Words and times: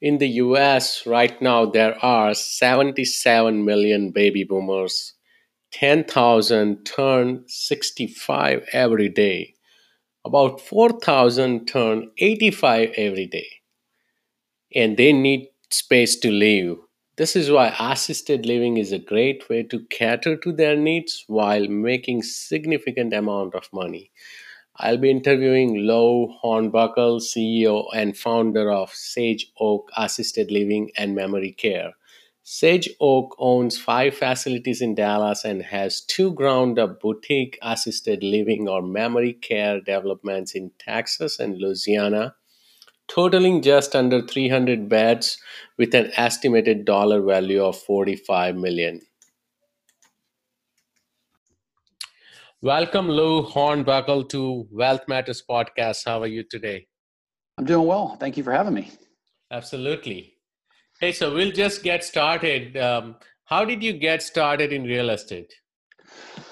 In 0.00 0.16
the 0.16 0.28
US 0.28 1.06
right 1.06 1.40
now, 1.42 1.66
there 1.66 2.02
are 2.02 2.32
77 2.32 3.64
million 3.64 4.12
baby 4.12 4.44
boomers. 4.44 5.12
10,000 5.72 6.84
turn 6.84 7.44
65 7.46 8.66
every 8.72 9.10
day. 9.10 9.54
About 10.24 10.60
4,000 10.60 11.66
turn 11.66 12.10
85 12.16 12.92
every 12.96 13.26
day. 13.26 13.46
And 14.74 14.96
they 14.96 15.12
need 15.12 15.48
space 15.70 16.16
to 16.20 16.30
live. 16.30 16.78
This 17.16 17.36
is 17.36 17.50
why 17.50 17.74
assisted 17.78 18.46
living 18.46 18.78
is 18.78 18.92
a 18.92 18.98
great 18.98 19.50
way 19.50 19.64
to 19.64 19.84
cater 19.90 20.34
to 20.38 20.52
their 20.52 20.76
needs 20.76 21.24
while 21.26 21.68
making 21.68 22.22
significant 22.22 23.12
amount 23.12 23.54
of 23.54 23.68
money. 23.70 24.10
I'll 24.82 24.96
be 24.96 25.10
interviewing 25.10 25.80
Lou 25.86 26.34
Hornbuckle, 26.42 27.20
CEO 27.20 27.84
and 27.94 28.16
founder 28.16 28.72
of 28.72 28.90
Sage 28.94 29.52
Oak 29.60 29.90
Assisted 29.94 30.50
Living 30.50 30.90
and 30.96 31.14
Memory 31.14 31.52
Care. 31.52 31.92
Sage 32.42 32.88
Oak 32.98 33.36
owns 33.38 33.78
five 33.78 34.14
facilities 34.16 34.80
in 34.80 34.94
Dallas 34.94 35.44
and 35.44 35.62
has 35.64 36.00
two 36.00 36.32
ground 36.32 36.78
up 36.78 36.98
boutique 36.98 37.58
assisted 37.60 38.22
living 38.22 38.70
or 38.70 38.80
memory 38.80 39.34
care 39.34 39.82
developments 39.82 40.54
in 40.54 40.70
Texas 40.78 41.38
and 41.38 41.58
Louisiana, 41.58 42.34
totaling 43.06 43.60
just 43.60 43.94
under 43.94 44.26
300 44.26 44.88
beds 44.88 45.36
with 45.76 45.94
an 45.94 46.10
estimated 46.16 46.86
dollar 46.86 47.20
value 47.20 47.62
of 47.62 47.78
45 47.78 48.56
million. 48.56 49.02
Welcome, 52.62 53.08
Lou 53.08 53.42
Hornbuckle, 53.42 54.28
to 54.28 54.68
Wealth 54.70 55.08
Matters 55.08 55.42
Podcast. 55.48 56.02
How 56.04 56.20
are 56.20 56.26
you 56.26 56.44
today? 56.44 56.86
I'm 57.56 57.64
doing 57.64 57.86
well. 57.86 58.18
Thank 58.20 58.36
you 58.36 58.44
for 58.44 58.52
having 58.52 58.74
me. 58.74 58.90
Absolutely. 59.50 60.34
Hey, 61.00 61.12
so 61.12 61.32
we'll 61.32 61.52
just 61.52 61.82
get 61.82 62.04
started. 62.04 62.76
Um, 62.76 63.16
how 63.46 63.64
did 63.64 63.82
you 63.82 63.94
get 63.94 64.22
started 64.22 64.74
in 64.74 64.84
real 64.84 65.08
estate? 65.08 65.50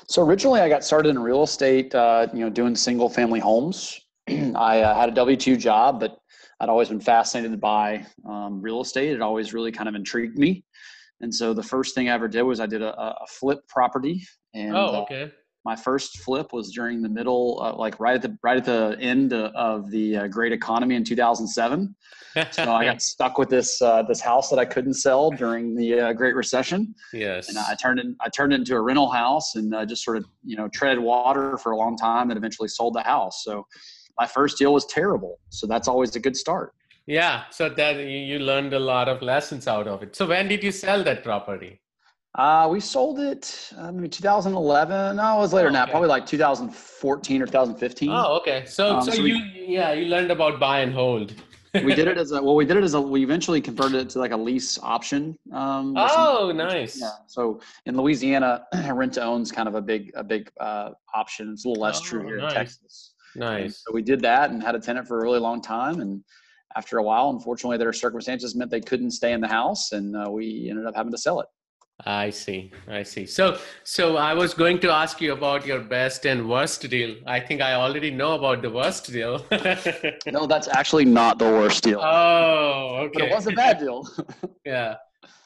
So 0.09 0.23
originally, 0.23 0.63
I 0.63 0.71
got 0.71 0.83
started 0.83 1.11
in 1.11 1.19
real 1.19 1.43
estate, 1.43 1.95
uh, 1.95 2.27
you 2.33 2.41
know, 2.41 2.49
doing 2.49 2.75
single 2.75 3.11
family 3.11 3.41
homes. 3.41 4.01
I 4.29 4.81
uh, 4.81 4.95
had 4.95 5.11
a 5.11 5.13
W 5.13 5.37
two 5.37 5.59
job, 5.59 6.01
but 6.01 6.17
I'd 6.61 6.71
always 6.71 6.89
been 6.89 7.01
fascinated 7.01 7.61
by 7.61 8.07
um, 8.27 8.63
real 8.63 8.81
estate. 8.81 9.13
It 9.13 9.21
always 9.21 9.53
really 9.53 9.73
kind 9.73 9.91
of 9.91 9.95
intrigued 9.95 10.39
me. 10.39 10.65
And 11.21 11.35
so 11.35 11.53
the 11.53 11.63
first 11.63 11.95
thing 11.95 12.09
I 12.09 12.15
ever 12.15 12.29
did 12.29 12.45
was 12.45 12.61
I 12.61 12.67
did 12.67 12.81
a, 12.81 12.99
a 12.99 13.27
flip 13.29 13.59
property. 13.69 14.25
And, 14.55 14.75
oh, 14.75 15.03
okay. 15.03 15.25
Uh, 15.25 15.29
my 15.65 15.77
first 15.77 16.19
flip 16.21 16.53
was 16.53 16.71
during 16.73 17.03
the 17.03 17.09
middle, 17.09 17.61
uh, 17.63 17.75
like 17.75 17.99
right 18.01 18.15
at 18.15 18.23
the 18.23 18.37
right 18.43 18.57
at 18.57 18.65
the 18.65 18.97
end 19.01 19.33
of 19.33 19.91
the 19.91 20.17
uh, 20.17 20.27
great 20.29 20.53
economy 20.53 20.95
in 20.95 21.05
2007. 21.05 21.95
so 22.51 22.73
I 22.73 22.85
got 22.85 23.03
stuck 23.15 23.39
with 23.39 23.49
this 23.49 23.81
uh, 23.83 24.03
this 24.03 24.21
house 24.21 24.51
that 24.51 24.59
I 24.59 24.65
couldn't 24.65 24.95
sell 24.95 25.31
during 25.31 25.75
the 25.75 26.01
uh, 26.01 26.13
Great 26.13 26.35
Recession. 26.35 26.95
Yes, 27.13 27.49
and 27.49 27.59
I 27.59 27.75
turned 27.75 27.99
it 27.99 28.07
I 28.21 28.29
turned 28.29 28.53
it 28.53 28.57
into 28.57 28.75
a 28.75 28.81
rental 28.81 29.11
house 29.11 29.55
and 29.57 29.75
uh, 29.75 29.85
just 29.85 30.05
sort 30.05 30.17
of 30.17 30.25
you 30.45 30.57
know 30.57 30.69
treaded 30.69 31.01
water 31.01 31.59
for 31.59 31.73
a 31.73 31.77
long 31.77 31.97
time 31.97 32.31
and 32.31 32.39
eventually 32.39 32.69
sold 32.69 32.95
the 32.95 33.03
house. 33.03 33.45
So 33.45 33.67
my 34.19 34.27
first 34.27 34.59
deal 34.59 34.73
was 34.73 34.87
terrible. 34.87 35.39
So 35.51 35.67
that's 35.67 35.89
always 35.89 36.15
a 36.17 36.21
good 36.21 36.37
start. 36.37 36.73
Yeah, 37.07 37.45
so 37.51 37.71
that 37.71 37.97
you 37.97 38.39
learned 38.39 38.75
a 38.75 38.79
lot 38.79 39.09
of 39.09 39.23
lessons 39.23 39.67
out 39.67 39.89
of 39.89 40.03
it. 40.03 40.15
So 40.15 40.27
when 40.27 40.47
did 40.47 40.63
you 40.63 40.73
sell 40.73 41.03
that 41.05 41.25
property? 41.25 41.81
Uh, 42.35 42.69
we 42.71 42.79
sold 42.79 43.19
it 43.19 43.73
uh, 43.79 43.91
maybe 43.91 44.09
2011. 44.09 45.17
No, 45.17 45.37
it 45.37 45.41
was 45.41 45.53
later 45.53 45.69
oh, 45.69 45.71
okay. 45.71 45.79
now, 45.79 45.87
probably 45.87 46.09
like 46.09 46.27
2014 46.27 47.43
or 47.43 47.47
2015. 47.47 48.11
Oh, 48.11 48.37
okay. 48.37 48.65
So, 48.67 48.97
um, 48.97 49.03
so, 49.03 49.13
so, 49.13 49.23
you, 49.23 49.35
we, 49.35 49.67
yeah, 49.67 49.93
you 49.93 50.07
learned 50.07 50.31
about 50.31 50.61
buy 50.61 50.81
and 50.81 50.93
hold. 50.93 51.35
we 51.85 51.95
did 51.95 52.07
it 52.07 52.19
as 52.19 52.33
a, 52.33 52.43
well, 52.43 52.55
we 52.55 52.65
did 52.65 52.77
it 52.77 52.85
as 52.85 52.95
a, 52.95 53.01
we 53.01 53.23
eventually 53.23 53.61
converted 53.61 54.01
it 54.03 54.11
to 54.11 54.19
like 54.19 54.33
a 54.33 54.37
lease 54.37 54.79
option. 54.83 55.39
Um, 55.53 55.95
oh, 55.97 56.53
nice. 56.55 57.01
Yeah. 57.01 57.11
So 57.27 57.61
in 57.87 57.97
Louisiana, 57.97 58.67
rent 58.93 59.15
to 59.15 59.23
owns 59.23 59.51
kind 59.51 59.69
of 59.69 59.75
a 59.75 59.83
big, 59.83 60.13
a 60.15 60.23
big, 60.23 60.51
uh, 60.61 60.91
option. 61.15 61.51
It's 61.53 61.65
a 61.65 61.69
little 61.69 61.83
less 61.83 62.01
oh, 62.01 62.05
true 62.05 62.27
here 62.27 62.39
nice. 62.39 62.53
in 62.53 62.57
Texas. 62.57 63.15
Nice. 63.35 63.63
And 63.63 63.75
so 63.75 63.93
we 63.93 64.03
did 64.03 64.21
that 64.21 64.51
and 64.51 64.63
had 64.63 64.75
a 64.75 64.81
tenant 64.81 65.09
for 65.09 65.19
a 65.19 65.23
really 65.23 65.41
long 65.41 65.63
time. 65.63 66.01
And 66.01 66.23
after 66.77 66.99
a 66.99 67.03
while, 67.03 67.31
unfortunately, 67.31 67.79
their 67.79 67.93
circumstances 67.93 68.55
meant 68.55 68.71
they 68.71 68.81
couldn't 68.81 69.13
stay 69.13 69.33
in 69.33 69.41
the 69.41 69.49
house 69.49 69.93
and 69.93 70.17
uh, 70.17 70.31
we 70.31 70.69
ended 70.71 70.87
up 70.87 70.95
having 70.95 71.13
to 71.13 71.19
sell 71.19 71.41
it. 71.41 71.47
I 72.07 72.31
see. 72.31 72.71
I 72.87 73.03
see. 73.03 73.27
So, 73.27 73.59
so 73.83 74.17
I 74.17 74.33
was 74.33 74.55
going 74.55 74.79
to 74.81 74.91
ask 74.91 75.21
you 75.21 75.33
about 75.33 75.67
your 75.67 75.81
best 75.81 76.27
and 76.27 76.49
worst 76.49 76.89
deal. 76.89 77.17
I 77.27 77.41
think 77.41 77.61
I 77.61 77.75
already 77.75 78.11
know 78.11 78.35
about 78.35 78.63
the 78.63 78.71
worst 78.71 79.11
deal. 79.13 79.45
no, 80.27 80.47
that's 80.47 80.69
actually 80.69 81.07
not 81.07 81.39
the 81.41 81.47
worst 81.47 81.83
deal. 81.83 82.01
Oh, 82.01 83.07
okay. 83.07 83.13
But 83.15 83.23
it 83.23 83.35
was 83.35 83.47
a 83.49 83.53
bad 83.53 83.81
deal. 83.81 84.09
yeah. 84.65 84.95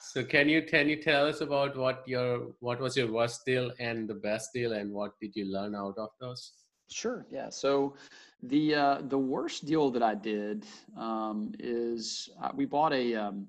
So, 0.02 0.22
can 0.22 0.46
you 0.46 0.60
can 0.62 0.90
you 0.90 1.02
tell 1.02 1.26
us 1.26 1.40
about 1.40 1.74
what 1.74 2.06
your 2.06 2.48
what 2.60 2.78
was 2.80 2.98
your 2.98 3.10
worst 3.10 3.46
deal 3.46 3.72
and 3.80 4.06
the 4.06 4.14
best 4.14 4.50
deal, 4.52 4.74
and 4.74 4.92
what 4.92 5.12
did 5.22 5.34
you 5.34 5.46
learn 5.46 5.74
out 5.74 5.96
of 5.96 6.10
those? 6.20 6.52
Sure. 6.90 7.24
Yeah. 7.30 7.48
So, 7.48 7.94
the 8.42 8.74
uh, 8.74 8.98
the 9.08 9.16
worst 9.16 9.64
deal 9.64 9.90
that 9.90 10.02
I 10.02 10.14
did 10.14 10.66
um, 10.98 11.52
is 11.58 12.28
uh, 12.42 12.50
we 12.54 12.66
bought 12.66 12.92
a. 12.92 13.14
Um, 13.14 13.46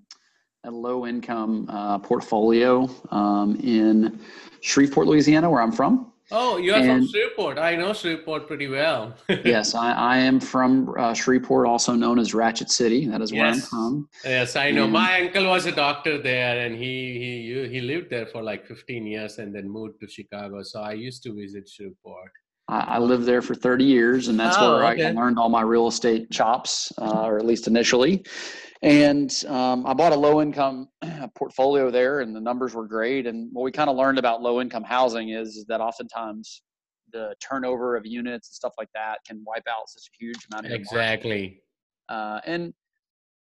a 0.64 0.72
low 0.72 1.06
income 1.06 1.68
uh, 1.70 2.00
portfolio 2.00 2.90
um, 3.12 3.56
in 3.62 4.20
Shreveport, 4.62 5.08
Louisiana, 5.08 5.50
where 5.50 5.62
I'm 5.62 5.72
from. 5.72 6.14
Oh, 6.32 6.58
you're 6.58 6.76
and, 6.76 6.86
from 6.86 7.08
Shreveport. 7.08 7.58
I 7.60 7.76
know 7.76 7.94
Shreveport 7.94 8.48
pretty 8.48 8.68
well. 8.68 9.14
yes, 9.46 9.76
I, 9.76 9.92
I, 9.92 10.18
am 10.18 10.40
from 10.40 10.94
uh, 10.98 11.14
Shreveport, 11.14 11.68
also 11.68 11.94
known 11.94 12.18
as 12.18 12.34
Ratchet 12.34 12.72
City. 12.72 13.06
That 13.08 13.22
is 13.22 13.34
where 13.34 13.46
yes. 13.46 13.66
I'm 13.66 13.70
from. 13.70 14.10
Yes, 14.24 14.56
I 14.56 14.72
know. 14.72 14.86
And, 14.86 14.94
My 14.94 15.22
uncle 15.22 15.46
was 15.48 15.66
a 15.66 15.72
doctor 15.72 16.18
there, 16.18 16.66
and 16.66 16.76
he 16.76 17.20
he 17.20 17.68
he 17.68 17.82
lived 17.82 18.10
there 18.10 18.26
for 18.26 18.42
like 18.42 18.66
15 18.66 19.06
years, 19.06 19.38
and 19.38 19.54
then 19.54 19.70
moved 19.70 20.00
to 20.00 20.08
Chicago. 20.08 20.64
So 20.64 20.80
I 20.80 20.94
used 20.94 21.24
to 21.24 21.36
visit 21.36 21.68
Shreveport. 21.70 22.32
I, 22.68 22.80
I 22.80 22.98
lived 23.00 23.26
there 23.26 23.42
for 23.42 23.56
30 23.56 23.84
years, 23.84 24.28
and 24.28 24.40
that's 24.40 24.58
oh, 24.60 24.76
where 24.76 24.94
okay. 24.94 25.08
I 25.08 25.12
learned 25.12 25.38
all 25.38 25.50
my 25.50 25.62
real 25.62 25.88
estate 25.88 26.32
chops, 26.32 26.92
uh, 26.98 27.24
or 27.24 27.38
at 27.38 27.46
least 27.46 27.68
initially. 27.68 28.26
And 28.82 29.34
um, 29.48 29.86
I 29.86 29.94
bought 29.94 30.12
a 30.12 30.16
low 30.16 30.42
income 30.42 30.90
portfolio 31.36 31.90
there, 31.90 32.20
and 32.20 32.36
the 32.36 32.42
numbers 32.42 32.74
were 32.74 32.88
great. 32.88 33.28
And 33.28 33.50
what 33.54 33.64
we 33.64 33.72
kind 33.72 33.90
of 33.90 33.96
learned 33.96 34.20
about 34.20 34.42
low 34.42 34.60
income 34.60 34.84
housing 34.84 35.30
is, 35.30 35.56
is 35.56 35.66
that 35.66 35.80
oftentimes 35.80 36.62
the 37.14 37.34
turnover 37.40 37.96
of 37.96 38.06
units 38.06 38.50
and 38.50 38.56
stuff 38.56 38.74
like 38.78 38.90
that 38.94 39.20
can 39.26 39.42
wipe 39.46 39.64
out 39.70 39.88
such 39.88 40.10
a 40.14 40.24
huge 40.24 40.48
amount 40.52 40.66
of 40.66 40.74
exactly. 40.74 41.62
Uh, 42.10 42.42
and 42.46 42.74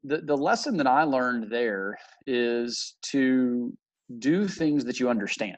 the 0.05 0.19
the 0.19 0.37
lesson 0.37 0.77
that 0.77 0.87
I 0.87 1.03
learned 1.03 1.51
there 1.51 1.99
is 2.27 2.97
to 3.11 3.73
do 4.19 4.47
things 4.47 4.85
that 4.85 5.01
you 5.01 5.09
understand. 5.09 5.57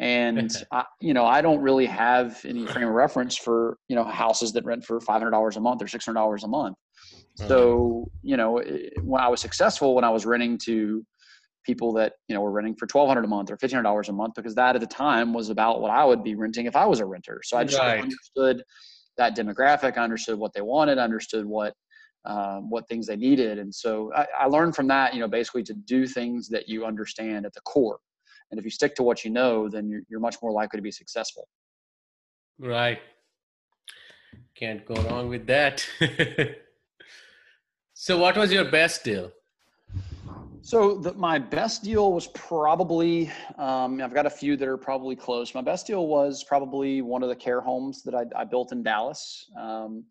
And 0.00 0.50
I, 0.72 0.84
you 1.00 1.14
know, 1.14 1.26
I 1.26 1.40
don't 1.40 1.60
really 1.60 1.86
have 1.86 2.44
any 2.44 2.66
frame 2.66 2.88
of 2.88 2.94
reference 2.94 3.36
for 3.36 3.78
you 3.88 3.96
know 3.96 4.04
houses 4.04 4.52
that 4.52 4.64
rent 4.64 4.84
for 4.84 5.00
five 5.00 5.20
hundred 5.20 5.32
dollars 5.32 5.56
a 5.56 5.60
month 5.60 5.82
or 5.82 5.88
six 5.88 6.04
hundred 6.04 6.20
dollars 6.20 6.44
a 6.44 6.48
month. 6.48 6.76
So, 7.46 8.10
you 8.22 8.36
know, 8.36 8.60
when 9.04 9.22
I 9.22 9.28
was 9.28 9.40
successful, 9.40 9.94
when 9.94 10.04
I 10.04 10.10
was 10.10 10.26
renting 10.26 10.58
to 10.64 11.04
people 11.64 11.92
that, 11.92 12.14
you 12.26 12.34
know, 12.34 12.40
were 12.40 12.50
renting 12.50 12.74
for 12.74 12.86
1200 12.90 13.24
a 13.24 13.28
month 13.28 13.50
or 13.50 13.56
$1,500 13.56 14.08
a 14.08 14.12
month, 14.12 14.34
because 14.34 14.54
that 14.56 14.74
at 14.74 14.80
the 14.80 14.86
time 14.86 15.32
was 15.32 15.48
about 15.48 15.80
what 15.80 15.90
I 15.90 16.04
would 16.04 16.24
be 16.24 16.34
renting 16.34 16.66
if 16.66 16.74
I 16.74 16.84
was 16.84 16.98
a 16.98 17.06
renter. 17.06 17.40
So 17.44 17.56
I 17.56 17.64
just 17.64 17.78
right. 17.78 18.00
understood 18.00 18.62
that 19.16 19.36
demographic, 19.36 19.96
I 19.96 20.02
understood 20.02 20.38
what 20.38 20.52
they 20.52 20.62
wanted, 20.62 20.98
I 20.98 21.04
understood 21.04 21.46
what, 21.46 21.74
um, 22.24 22.70
what 22.70 22.88
things 22.88 23.06
they 23.06 23.16
needed. 23.16 23.58
And 23.58 23.74
so 23.74 24.12
I, 24.14 24.26
I 24.40 24.46
learned 24.46 24.74
from 24.74 24.88
that, 24.88 25.14
you 25.14 25.20
know, 25.20 25.28
basically 25.28 25.62
to 25.64 25.74
do 25.74 26.06
things 26.06 26.48
that 26.48 26.68
you 26.68 26.84
understand 26.84 27.46
at 27.46 27.52
the 27.52 27.60
core. 27.60 27.98
And 28.50 28.58
if 28.58 28.64
you 28.64 28.70
stick 28.70 28.94
to 28.96 29.02
what 29.02 29.24
you 29.24 29.30
know, 29.30 29.68
then 29.68 29.88
you're, 29.88 30.02
you're 30.08 30.20
much 30.20 30.36
more 30.42 30.52
likely 30.52 30.78
to 30.78 30.82
be 30.82 30.90
successful. 30.90 31.48
Right. 32.58 33.00
Can't 34.54 34.84
go 34.84 34.94
wrong 34.94 35.28
with 35.28 35.46
that. 35.46 35.84
So, 38.00 38.16
what 38.16 38.36
was 38.36 38.52
your 38.52 38.64
best 38.64 39.02
deal? 39.02 39.32
So, 40.62 40.98
the, 40.98 41.14
my 41.14 41.36
best 41.36 41.82
deal 41.82 42.12
was 42.12 42.28
probably, 42.28 43.28
um, 43.58 44.00
I've 44.00 44.14
got 44.14 44.24
a 44.24 44.30
few 44.30 44.56
that 44.56 44.68
are 44.68 44.76
probably 44.76 45.16
close. 45.16 45.52
My 45.52 45.62
best 45.62 45.88
deal 45.88 46.06
was 46.06 46.44
probably 46.44 47.02
one 47.02 47.24
of 47.24 47.28
the 47.28 47.34
care 47.34 47.60
homes 47.60 48.04
that 48.04 48.14
I, 48.14 48.24
I 48.36 48.44
built 48.44 48.70
in 48.70 48.84
Dallas. 48.84 49.50
Um, 49.58 50.04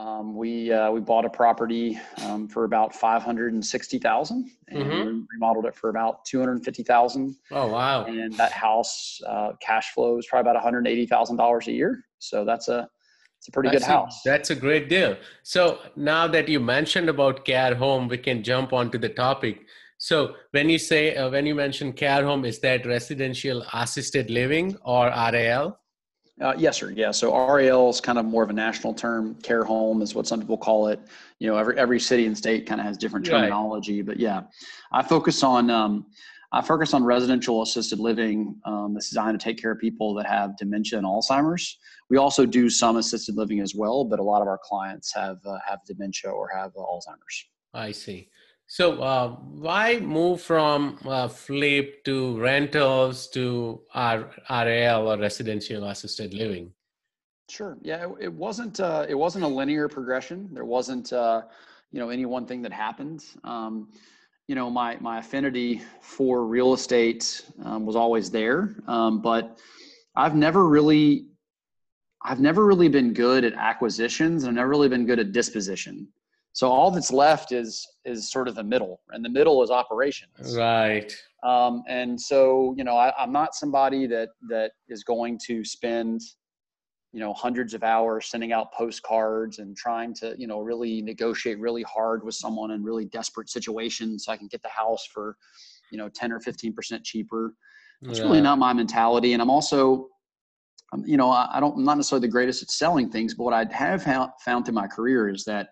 Um, 0.00 0.34
we 0.34 0.72
uh, 0.72 0.90
we 0.90 1.00
bought 1.00 1.26
a 1.26 1.28
property 1.28 2.00
um, 2.24 2.48
for 2.48 2.64
about 2.64 2.94
five 2.94 3.22
hundred 3.22 3.52
and 3.52 3.64
sixty 3.64 3.98
thousand, 3.98 4.50
and 4.68 4.84
mm-hmm. 4.84 5.20
remodeled 5.34 5.66
it 5.66 5.74
for 5.74 5.90
about 5.90 6.24
two 6.24 6.38
hundred 6.38 6.52
and 6.52 6.64
fifty 6.64 6.82
thousand. 6.82 7.36
Oh 7.50 7.66
wow! 7.66 8.06
And 8.06 8.32
that 8.34 8.52
house 8.52 9.20
uh, 9.26 9.52
cash 9.60 9.92
flow 9.92 10.16
is 10.16 10.26
probably 10.26 10.48
about 10.48 10.54
one 10.54 10.64
hundred 10.64 10.86
eighty 10.86 11.04
thousand 11.04 11.36
dollars 11.36 11.68
a 11.68 11.72
year. 11.72 12.02
So 12.18 12.46
that's 12.46 12.68
a 12.68 12.88
it's 13.36 13.48
a 13.48 13.50
pretty 13.50 13.68
that's 13.68 13.84
good 13.84 13.92
house. 13.92 14.24
A, 14.24 14.28
that's 14.30 14.48
a 14.48 14.54
great 14.54 14.88
deal. 14.88 15.16
So 15.42 15.80
now 15.96 16.26
that 16.28 16.48
you 16.48 16.60
mentioned 16.60 17.10
about 17.10 17.44
care 17.44 17.74
home, 17.74 18.08
we 18.08 18.16
can 18.16 18.42
jump 18.42 18.72
onto 18.72 18.96
the 18.96 19.10
topic. 19.10 19.66
So 19.98 20.34
when 20.52 20.70
you 20.70 20.78
say 20.78 21.14
uh, 21.14 21.28
when 21.28 21.44
you 21.44 21.54
mention 21.54 21.92
care 21.92 22.24
home, 22.24 22.46
is 22.46 22.58
that 22.60 22.86
residential 22.86 23.62
assisted 23.74 24.30
living 24.30 24.78
or 24.82 25.08
RAL? 25.08 25.79
Uh, 26.40 26.54
yes, 26.56 26.78
sir. 26.78 26.90
Yeah. 26.90 27.10
So 27.10 27.36
RAL 27.36 27.90
is 27.90 28.00
kind 28.00 28.18
of 28.18 28.24
more 28.24 28.42
of 28.42 28.50
a 28.50 28.54
national 28.54 28.94
term. 28.94 29.34
Care 29.42 29.62
home 29.62 30.00
is 30.00 30.14
what 30.14 30.26
some 30.26 30.40
people 30.40 30.56
call 30.56 30.88
it. 30.88 31.00
You 31.38 31.48
know, 31.48 31.56
every 31.56 31.78
every 31.78 32.00
city 32.00 32.26
and 32.26 32.36
state 32.36 32.66
kind 32.66 32.80
of 32.80 32.86
has 32.86 32.96
different 32.96 33.26
terminology. 33.26 33.98
Right. 33.98 34.06
But 34.06 34.20
yeah, 34.20 34.42
I 34.92 35.02
focus 35.02 35.42
on 35.42 35.70
um, 35.70 36.06
I 36.52 36.62
focus 36.62 36.94
on 36.94 37.04
residential 37.04 37.62
assisted 37.62 37.98
living. 37.98 38.58
Um, 38.64 38.94
that's 38.94 39.10
designed 39.10 39.38
to 39.38 39.44
take 39.44 39.60
care 39.60 39.72
of 39.72 39.78
people 39.78 40.14
that 40.14 40.26
have 40.26 40.56
dementia 40.56 40.98
and 40.98 41.06
Alzheimer's. 41.06 41.78
We 42.08 42.16
also 42.16 42.46
do 42.46 42.70
some 42.70 42.96
assisted 42.96 43.36
living 43.36 43.60
as 43.60 43.74
well, 43.74 44.04
but 44.04 44.18
a 44.18 44.22
lot 44.22 44.40
of 44.40 44.48
our 44.48 44.58
clients 44.62 45.14
have 45.14 45.38
uh, 45.44 45.58
have 45.66 45.80
dementia 45.86 46.30
or 46.30 46.48
have 46.54 46.70
uh, 46.76 46.80
Alzheimer's. 46.80 47.48
I 47.74 47.92
see. 47.92 48.30
So 48.70 49.02
uh, 49.02 49.30
why 49.30 49.98
move 49.98 50.42
from 50.42 50.96
uh, 51.04 51.26
flip 51.26 52.04
to 52.04 52.38
rentals 52.40 53.26
to 53.30 53.80
R- 53.92 54.30
RAL 54.48 55.08
or 55.10 55.18
residential 55.18 55.82
assisted 55.86 56.32
living? 56.32 56.72
Sure. 57.48 57.76
Yeah, 57.82 58.06
it, 58.06 58.26
it 58.26 58.32
wasn't. 58.32 58.78
Uh, 58.78 59.06
it 59.08 59.16
wasn't 59.16 59.42
a 59.42 59.48
linear 59.48 59.88
progression. 59.88 60.48
There 60.52 60.64
wasn't, 60.64 61.12
uh, 61.12 61.42
you 61.90 61.98
know, 61.98 62.10
any 62.10 62.26
one 62.26 62.46
thing 62.46 62.62
that 62.62 62.72
happened. 62.72 63.24
Um, 63.42 63.88
you 64.46 64.54
know, 64.54 64.70
my 64.70 64.96
my 65.00 65.18
affinity 65.18 65.82
for 66.00 66.46
real 66.46 66.72
estate 66.72 67.42
um, 67.64 67.84
was 67.84 67.96
always 67.96 68.30
there, 68.30 68.76
um, 68.86 69.20
but 69.20 69.58
I've 70.14 70.36
never 70.36 70.68
really, 70.68 71.26
I've 72.22 72.38
never 72.38 72.64
really 72.64 72.88
been 72.88 73.14
good 73.14 73.42
at 73.42 73.54
acquisitions. 73.54 74.44
I've 74.44 74.54
never 74.54 74.68
really 74.68 74.88
been 74.88 75.06
good 75.06 75.18
at 75.18 75.32
disposition. 75.32 76.06
So 76.52 76.68
all 76.68 76.90
that's 76.90 77.12
left 77.12 77.52
is 77.52 77.86
is 78.04 78.30
sort 78.30 78.48
of 78.48 78.54
the 78.54 78.64
middle, 78.64 79.00
and 79.10 79.24
the 79.24 79.28
middle 79.28 79.62
is 79.62 79.70
operations. 79.70 80.56
Right. 80.56 81.12
Um, 81.44 81.82
and 81.88 82.20
so 82.20 82.74
you 82.76 82.84
know, 82.84 82.96
I, 82.96 83.12
I'm 83.18 83.32
not 83.32 83.54
somebody 83.54 84.06
that 84.08 84.30
that 84.48 84.72
is 84.88 85.04
going 85.04 85.38
to 85.46 85.64
spend 85.64 86.20
you 87.12 87.20
know 87.20 87.32
hundreds 87.32 87.74
of 87.74 87.82
hours 87.82 88.26
sending 88.26 88.52
out 88.52 88.72
postcards 88.72 89.58
and 89.58 89.76
trying 89.76 90.14
to 90.14 90.34
you 90.38 90.46
know 90.46 90.60
really 90.60 91.02
negotiate 91.02 91.58
really 91.58 91.82
hard 91.82 92.24
with 92.24 92.34
someone 92.34 92.72
in 92.72 92.82
really 92.82 93.04
desperate 93.04 93.48
situations 93.48 94.24
so 94.24 94.32
I 94.32 94.36
can 94.36 94.48
get 94.48 94.62
the 94.62 94.68
house 94.68 95.06
for 95.12 95.36
you 95.90 95.98
know 95.98 96.08
10 96.08 96.32
or 96.32 96.40
15 96.40 96.72
percent 96.72 97.04
cheaper. 97.04 97.54
It's 98.02 98.18
yeah. 98.18 98.24
really 98.24 98.40
not 98.40 98.58
my 98.58 98.72
mentality, 98.72 99.34
and 99.34 99.42
I'm 99.42 99.50
also 99.50 100.08
um, 100.92 101.04
you 101.06 101.16
know, 101.16 101.30
I, 101.30 101.60
don't, 101.60 101.76
I'm 101.76 101.84
not 101.84 101.96
necessarily 101.96 102.26
the 102.26 102.32
greatest 102.32 102.62
at 102.62 102.70
selling 102.70 103.10
things, 103.10 103.34
but 103.34 103.44
what 103.44 103.54
I 103.54 103.64
have 103.72 104.02
found, 104.02 104.32
found 104.44 104.64
through 104.64 104.74
my 104.74 104.88
career 104.88 105.28
is 105.28 105.44
that 105.44 105.68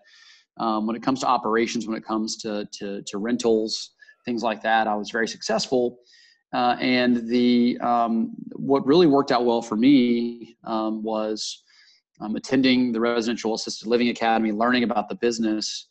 um, 0.59 0.85
when 0.85 0.95
it 0.95 1.03
comes 1.03 1.19
to 1.21 1.27
operations, 1.27 1.87
when 1.87 1.97
it 1.97 2.05
comes 2.05 2.37
to, 2.37 2.67
to, 2.73 3.01
to 3.03 3.17
rentals, 3.17 3.91
things 4.25 4.43
like 4.43 4.61
that, 4.63 4.87
I 4.87 4.95
was 4.95 5.09
very 5.11 5.27
successful. 5.27 5.99
Uh, 6.53 6.75
and 6.79 7.27
the 7.29 7.77
um, 7.79 8.31
what 8.55 8.85
really 8.85 9.07
worked 9.07 9.31
out 9.31 9.45
well 9.45 9.61
for 9.61 9.75
me 9.75 10.57
um, 10.65 11.03
was 11.03 11.63
um, 12.21 12.35
attending 12.35 12.91
the 12.91 12.99
residential 12.99 13.53
assisted 13.53 13.87
living 13.87 14.09
academy, 14.09 14.51
learning 14.51 14.83
about 14.83 15.09
the 15.09 15.15
business. 15.15 15.87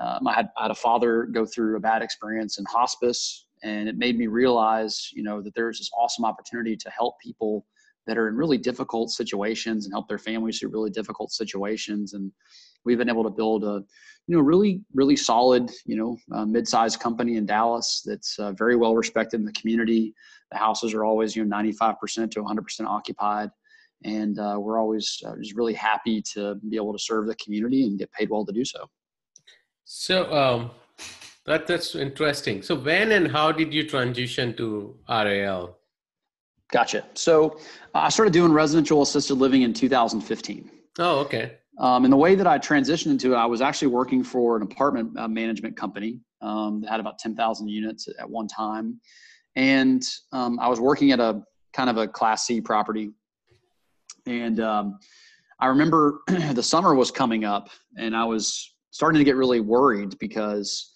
Um, 0.00 0.26
I, 0.26 0.34
had, 0.34 0.48
I 0.58 0.62
had 0.62 0.70
a 0.70 0.74
father 0.74 1.24
go 1.24 1.46
through 1.46 1.76
a 1.76 1.80
bad 1.80 2.02
experience 2.02 2.58
in 2.58 2.64
hospice, 2.64 3.46
and 3.62 3.88
it 3.88 3.96
made 3.96 4.18
me 4.18 4.26
realize, 4.26 5.10
you 5.12 5.22
know, 5.22 5.40
that 5.42 5.54
there's 5.54 5.78
this 5.78 5.90
awesome 5.96 6.24
opportunity 6.24 6.76
to 6.76 6.90
help 6.90 7.14
people 7.22 7.66
that 8.06 8.18
are 8.18 8.28
in 8.28 8.34
really 8.34 8.58
difficult 8.58 9.10
situations 9.10 9.84
and 9.84 9.92
help 9.92 10.08
their 10.08 10.18
families 10.18 10.58
through 10.58 10.70
really 10.70 10.90
difficult 10.90 11.30
situations. 11.30 12.14
And 12.14 12.32
we've 12.84 12.98
been 12.98 13.08
able 13.08 13.24
to 13.24 13.30
build 13.30 13.64
a 13.64 13.82
you 14.26 14.36
know 14.36 14.40
really 14.40 14.80
really 14.94 15.16
solid 15.16 15.70
you 15.86 15.96
know 15.96 16.16
uh, 16.32 16.44
mid-sized 16.44 17.00
company 17.00 17.36
in 17.36 17.44
dallas 17.46 18.02
that's 18.06 18.38
uh, 18.38 18.52
very 18.52 18.76
well 18.76 18.94
respected 18.94 19.40
in 19.40 19.46
the 19.46 19.52
community. 19.52 20.14
The 20.52 20.58
houses 20.58 20.94
are 20.94 21.04
always 21.04 21.34
you 21.36 21.44
know 21.44 21.56
95% 21.56 22.30
to 22.32 22.42
100% 22.42 22.86
occupied. 22.86 23.50
And 24.02 24.38
uh, 24.38 24.56
we're 24.58 24.78
always 24.78 25.22
uh, 25.26 25.34
just 25.36 25.54
really 25.54 25.74
happy 25.74 26.22
to 26.32 26.54
be 26.68 26.76
able 26.76 26.92
to 26.92 26.98
serve 26.98 27.26
the 27.26 27.34
community 27.34 27.86
and 27.86 27.98
get 27.98 28.10
paid 28.12 28.30
well 28.30 28.46
to 28.46 28.52
do 28.52 28.64
so. 28.64 28.88
So 29.84 30.32
um, 30.32 30.70
that 31.44 31.66
that's 31.66 31.94
interesting. 31.94 32.62
So 32.62 32.76
when 32.76 33.12
and 33.12 33.30
how 33.30 33.52
did 33.52 33.74
you 33.74 33.86
transition 33.86 34.56
to 34.56 34.96
ral 35.08 35.78
gotcha. 36.72 37.04
So 37.14 37.58
i 37.94 38.08
started 38.08 38.32
doing 38.32 38.52
residential 38.52 39.02
assisted 39.02 39.34
living 39.34 39.62
in 39.62 39.72
2015 39.72 40.70
oh 40.98 41.18
okay 41.18 41.59
um, 41.80 42.04
and 42.04 42.12
the 42.12 42.16
way 42.16 42.34
that 42.34 42.46
I 42.46 42.58
transitioned 42.58 43.10
into 43.10 43.32
it, 43.32 43.36
I 43.36 43.46
was 43.46 43.62
actually 43.62 43.88
working 43.88 44.22
for 44.22 44.56
an 44.56 44.62
apartment 44.62 45.18
uh, 45.18 45.26
management 45.26 45.76
company 45.76 46.20
um, 46.42 46.82
that 46.82 46.90
had 46.90 47.00
about 47.00 47.18
10,000 47.18 47.68
units 47.68 48.06
at 48.18 48.28
one 48.28 48.46
time. 48.46 49.00
And 49.56 50.02
um, 50.32 50.60
I 50.60 50.68
was 50.68 50.78
working 50.78 51.10
at 51.10 51.20
a 51.20 51.42
kind 51.72 51.88
of 51.88 51.96
a 51.96 52.06
Class 52.06 52.46
C 52.46 52.60
property. 52.60 53.10
And 54.26 54.60
um, 54.60 54.98
I 55.58 55.66
remember 55.66 56.20
the 56.52 56.62
summer 56.62 56.94
was 56.94 57.10
coming 57.10 57.44
up, 57.44 57.70
and 57.96 58.14
I 58.14 58.24
was 58.24 58.74
starting 58.90 59.18
to 59.18 59.24
get 59.24 59.36
really 59.36 59.60
worried 59.60 60.18
because 60.18 60.92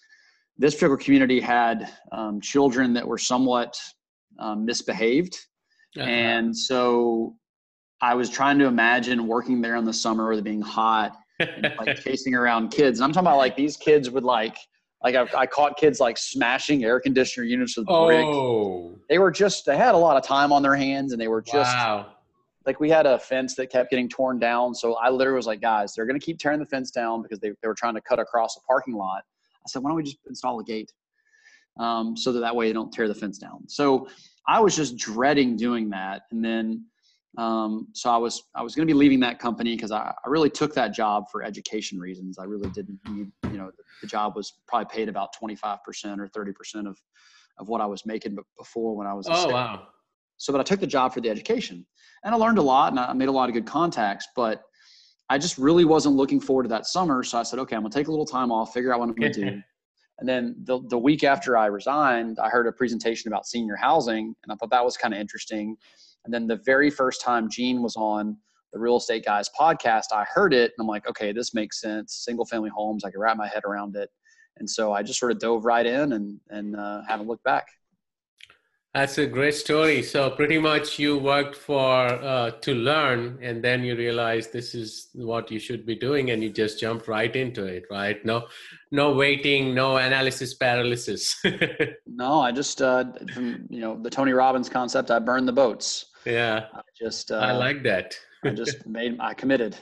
this 0.57 0.75
particular 0.75 0.97
community 0.97 1.39
had 1.39 1.91
um, 2.11 2.39
children 2.39 2.93
that 2.93 3.07
were 3.07 3.17
somewhat 3.17 3.75
um, 4.37 4.65
misbehaved. 4.65 5.35
Uh-huh. 5.97 6.05
And 6.07 6.55
so 6.55 7.35
I 8.05 8.13
was 8.13 8.29
trying 8.29 8.59
to 8.59 8.65
imagine 8.65 9.25
working 9.25 9.61
there 9.61 9.77
in 9.77 9.83
the 9.83 9.91
summer 9.91 10.29
with 10.29 10.37
it 10.37 10.43
being 10.43 10.61
hot, 10.61 11.17
and, 11.39 11.73
like 11.79 11.99
chasing 12.03 12.35
around 12.35 12.69
kids. 12.69 12.99
And 12.99 13.03
I'm 13.03 13.11
talking 13.11 13.25
about 13.25 13.37
like 13.37 13.55
these 13.55 13.77
kids 13.77 14.11
would 14.11 14.23
like, 14.23 14.57
like 15.03 15.15
I, 15.15 15.27
I 15.35 15.47
caught 15.47 15.75
kids 15.75 15.99
like 15.99 16.15
smashing 16.19 16.83
air 16.83 16.99
conditioner 16.99 17.47
units 17.47 17.75
with 17.75 17.87
oh. 17.89 18.05
bricks. 18.05 19.01
They 19.09 19.17
were 19.17 19.31
just, 19.31 19.65
they 19.65 19.75
had 19.75 19.95
a 19.95 19.97
lot 19.97 20.17
of 20.17 20.23
time 20.23 20.51
on 20.51 20.61
their 20.61 20.75
hands, 20.75 21.13
and 21.13 21.21
they 21.21 21.27
were 21.27 21.41
just 21.41 21.75
wow. 21.75 22.13
like 22.67 22.79
we 22.79 22.91
had 22.91 23.07
a 23.07 23.17
fence 23.17 23.55
that 23.55 23.71
kept 23.71 23.89
getting 23.89 24.07
torn 24.07 24.37
down. 24.37 24.75
So 24.75 24.93
I 24.97 25.09
literally 25.09 25.37
was 25.37 25.47
like, 25.47 25.61
guys, 25.61 25.95
they're 25.95 26.05
going 26.05 26.19
to 26.19 26.23
keep 26.23 26.37
tearing 26.37 26.59
the 26.59 26.65
fence 26.67 26.91
down 26.91 27.23
because 27.23 27.39
they, 27.39 27.53
they 27.63 27.67
were 27.67 27.73
trying 27.73 27.95
to 27.95 28.01
cut 28.01 28.19
across 28.19 28.55
a 28.55 28.61
parking 28.67 28.93
lot. 28.93 29.23
I 29.65 29.67
said, 29.67 29.81
why 29.81 29.89
don't 29.89 29.97
we 29.97 30.03
just 30.03 30.19
install 30.29 30.59
a 30.59 30.63
gate? 30.63 30.93
Um, 31.79 32.15
so 32.15 32.31
that 32.33 32.41
that 32.41 32.55
way 32.55 32.67
they 32.67 32.73
don't 32.73 32.93
tear 32.93 33.07
the 33.07 33.15
fence 33.15 33.39
down. 33.39 33.67
So 33.67 34.07
I 34.47 34.59
was 34.59 34.75
just 34.75 34.95
dreading 34.95 35.57
doing 35.57 35.89
that. 35.89 36.21
And 36.29 36.45
then 36.45 36.85
um, 37.37 37.87
so 37.93 38.09
I 38.09 38.17
was 38.17 38.43
I 38.55 38.61
was 38.61 38.75
going 38.75 38.87
to 38.87 38.93
be 38.93 38.97
leaving 38.97 39.19
that 39.21 39.39
company 39.39 39.75
because 39.75 39.91
I, 39.91 40.13
I 40.25 40.27
really 40.27 40.49
took 40.49 40.73
that 40.75 40.93
job 40.93 41.25
for 41.31 41.43
education 41.43 41.99
reasons. 41.99 42.37
I 42.39 42.45
really 42.45 42.69
didn't 42.69 42.99
need 43.09 43.31
you 43.51 43.57
know 43.57 43.71
the, 43.75 43.83
the 44.01 44.07
job 44.07 44.35
was 44.35 44.53
probably 44.67 44.87
paid 44.93 45.09
about 45.09 45.33
twenty 45.33 45.55
five 45.55 45.83
percent 45.83 46.21
or 46.21 46.27
thirty 46.27 46.51
percent 46.51 46.87
of 46.87 46.97
of 47.57 47.67
what 47.67 47.81
I 47.81 47.85
was 47.85 48.05
making 48.05 48.37
before 48.57 48.95
when 48.95 49.07
I 49.07 49.13
was. 49.13 49.27
Oh 49.29 49.49
wow! 49.49 49.87
So, 50.37 50.51
but 50.53 50.59
I 50.59 50.63
took 50.63 50.79
the 50.79 50.87
job 50.87 51.13
for 51.13 51.21
the 51.21 51.29
education, 51.29 51.85
and 52.23 52.33
I 52.33 52.37
learned 52.37 52.57
a 52.57 52.63
lot, 52.63 52.91
and 52.91 52.99
I 52.99 53.13
made 53.13 53.29
a 53.29 53.33
lot 53.33 53.49
of 53.49 53.53
good 53.53 53.65
contacts. 53.65 54.27
But 54.35 54.63
I 55.29 55.37
just 55.37 55.57
really 55.57 55.85
wasn't 55.85 56.15
looking 56.15 56.39
forward 56.39 56.63
to 56.63 56.69
that 56.69 56.85
summer. 56.85 57.23
So 57.23 57.37
I 57.37 57.43
said, 57.43 57.59
okay, 57.59 57.75
I'm 57.75 57.81
gonna 57.81 57.93
take 57.93 58.07
a 58.07 58.11
little 58.11 58.25
time 58.25 58.51
off, 58.51 58.73
figure 58.73 58.93
out 58.93 58.99
what 58.99 59.09
I'm 59.09 59.15
gonna 59.15 59.33
do. 59.33 59.61
And 60.19 60.29
then 60.29 60.55
the, 60.63 60.79
the 60.87 60.97
week 60.97 61.23
after 61.23 61.57
I 61.57 61.65
resigned, 61.65 62.39
I 62.39 62.49
heard 62.49 62.67
a 62.67 62.71
presentation 62.71 63.27
about 63.27 63.45
senior 63.45 63.75
housing, 63.75 64.33
and 64.43 64.51
I 64.51 64.55
thought 64.55 64.69
that 64.69 64.85
was 64.85 64.95
kind 64.95 65.13
of 65.13 65.19
interesting. 65.19 65.75
And 66.25 66.33
then 66.33 66.47
the 66.47 66.59
very 66.65 66.89
first 66.89 67.21
time 67.21 67.49
Gene 67.49 67.81
was 67.81 67.95
on 67.95 68.37
the 68.73 68.79
Real 68.79 68.97
Estate 68.97 69.23
Guys 69.23 69.49
podcast, 69.57 70.05
I 70.11 70.25
heard 70.25 70.53
it 70.53 70.73
and 70.77 70.83
I'm 70.83 70.87
like, 70.87 71.07
okay, 71.07 71.31
this 71.31 71.53
makes 71.53 71.79
sense. 71.79 72.23
Single 72.25 72.45
family 72.45 72.69
homes, 72.75 73.05
I 73.05 73.11
can 73.11 73.21
wrap 73.21 73.37
my 73.37 73.47
head 73.47 73.63
around 73.63 73.95
it. 73.95 74.09
And 74.57 74.69
so 74.69 74.91
I 74.91 75.03
just 75.03 75.19
sort 75.19 75.31
of 75.31 75.39
dove 75.39 75.65
right 75.65 75.85
in 75.85 76.13
and, 76.13 76.39
and 76.49 76.75
uh, 76.75 77.01
haven't 77.07 77.27
looked 77.27 77.43
back. 77.43 77.67
That's 78.95 79.17
a 79.17 79.27
great 79.27 79.55
story. 79.55 80.01
So 80.03 80.29
pretty 80.29 80.57
much 80.57 80.97
you 80.99 81.17
worked 81.17 81.57
for 81.57 82.07
uh, 82.07 82.51
to 82.51 82.73
learn, 82.73 83.37
and 83.41 83.61
then 83.61 83.83
you 83.83 83.93
realized 83.93 84.53
this 84.53 84.73
is 84.73 85.09
what 85.13 85.51
you 85.51 85.59
should 85.59 85.85
be 85.85 85.95
doing, 85.95 86.31
and 86.31 86.41
you 86.41 86.49
just 86.49 86.79
jumped 86.79 87.09
right 87.09 87.35
into 87.35 87.65
it, 87.65 87.83
right? 87.91 88.23
No, 88.23 88.47
no 88.91 89.11
waiting, 89.11 89.75
no 89.75 89.97
analysis 89.97 90.53
paralysis. 90.53 91.35
no, 92.07 92.39
I 92.39 92.53
just 92.53 92.81
uh, 92.81 93.03
from 93.33 93.67
you 93.69 93.81
know 93.81 94.01
the 94.01 94.09
Tony 94.09 94.31
Robbins 94.31 94.69
concept. 94.69 95.11
I 95.11 95.19
burned 95.19 95.49
the 95.49 95.51
boats. 95.51 96.05
Yeah. 96.25 96.67
I 96.73 96.81
just 96.97 97.31
uh, 97.31 97.35
I 97.37 97.51
like 97.51 97.83
that. 97.83 98.15
I 98.43 98.49
just 98.51 98.85
made 98.97 99.17
I 99.19 99.33
committed. 99.33 99.75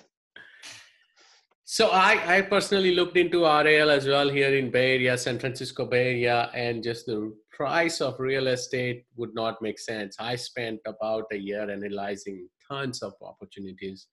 So 1.66 1.90
I, 1.90 2.38
I 2.38 2.42
personally 2.42 2.94
looked 2.94 3.18
into 3.18 3.44
RAL 3.44 3.90
as 3.90 4.06
well 4.06 4.30
here 4.30 4.56
in 4.56 4.70
Bay 4.70 4.96
Area, 4.96 5.18
San 5.18 5.40
Francisco 5.40 5.86
Bay 5.86 6.10
Area, 6.12 6.52
and 6.54 6.84
just 6.84 7.06
the 7.08 7.34
price 7.52 8.02
of 8.02 8.20
real 8.20 8.48
estate 8.48 9.06
would 9.16 9.34
not 9.34 9.62
make 9.62 9.80
sense. 9.80 10.16
I 10.20 10.36
spent 10.36 10.80
about 10.86 11.26
a 11.32 11.38
year 11.38 11.70
analyzing 11.70 12.48
tons 12.70 13.02
of 13.02 13.14
opportunities. 13.22 14.08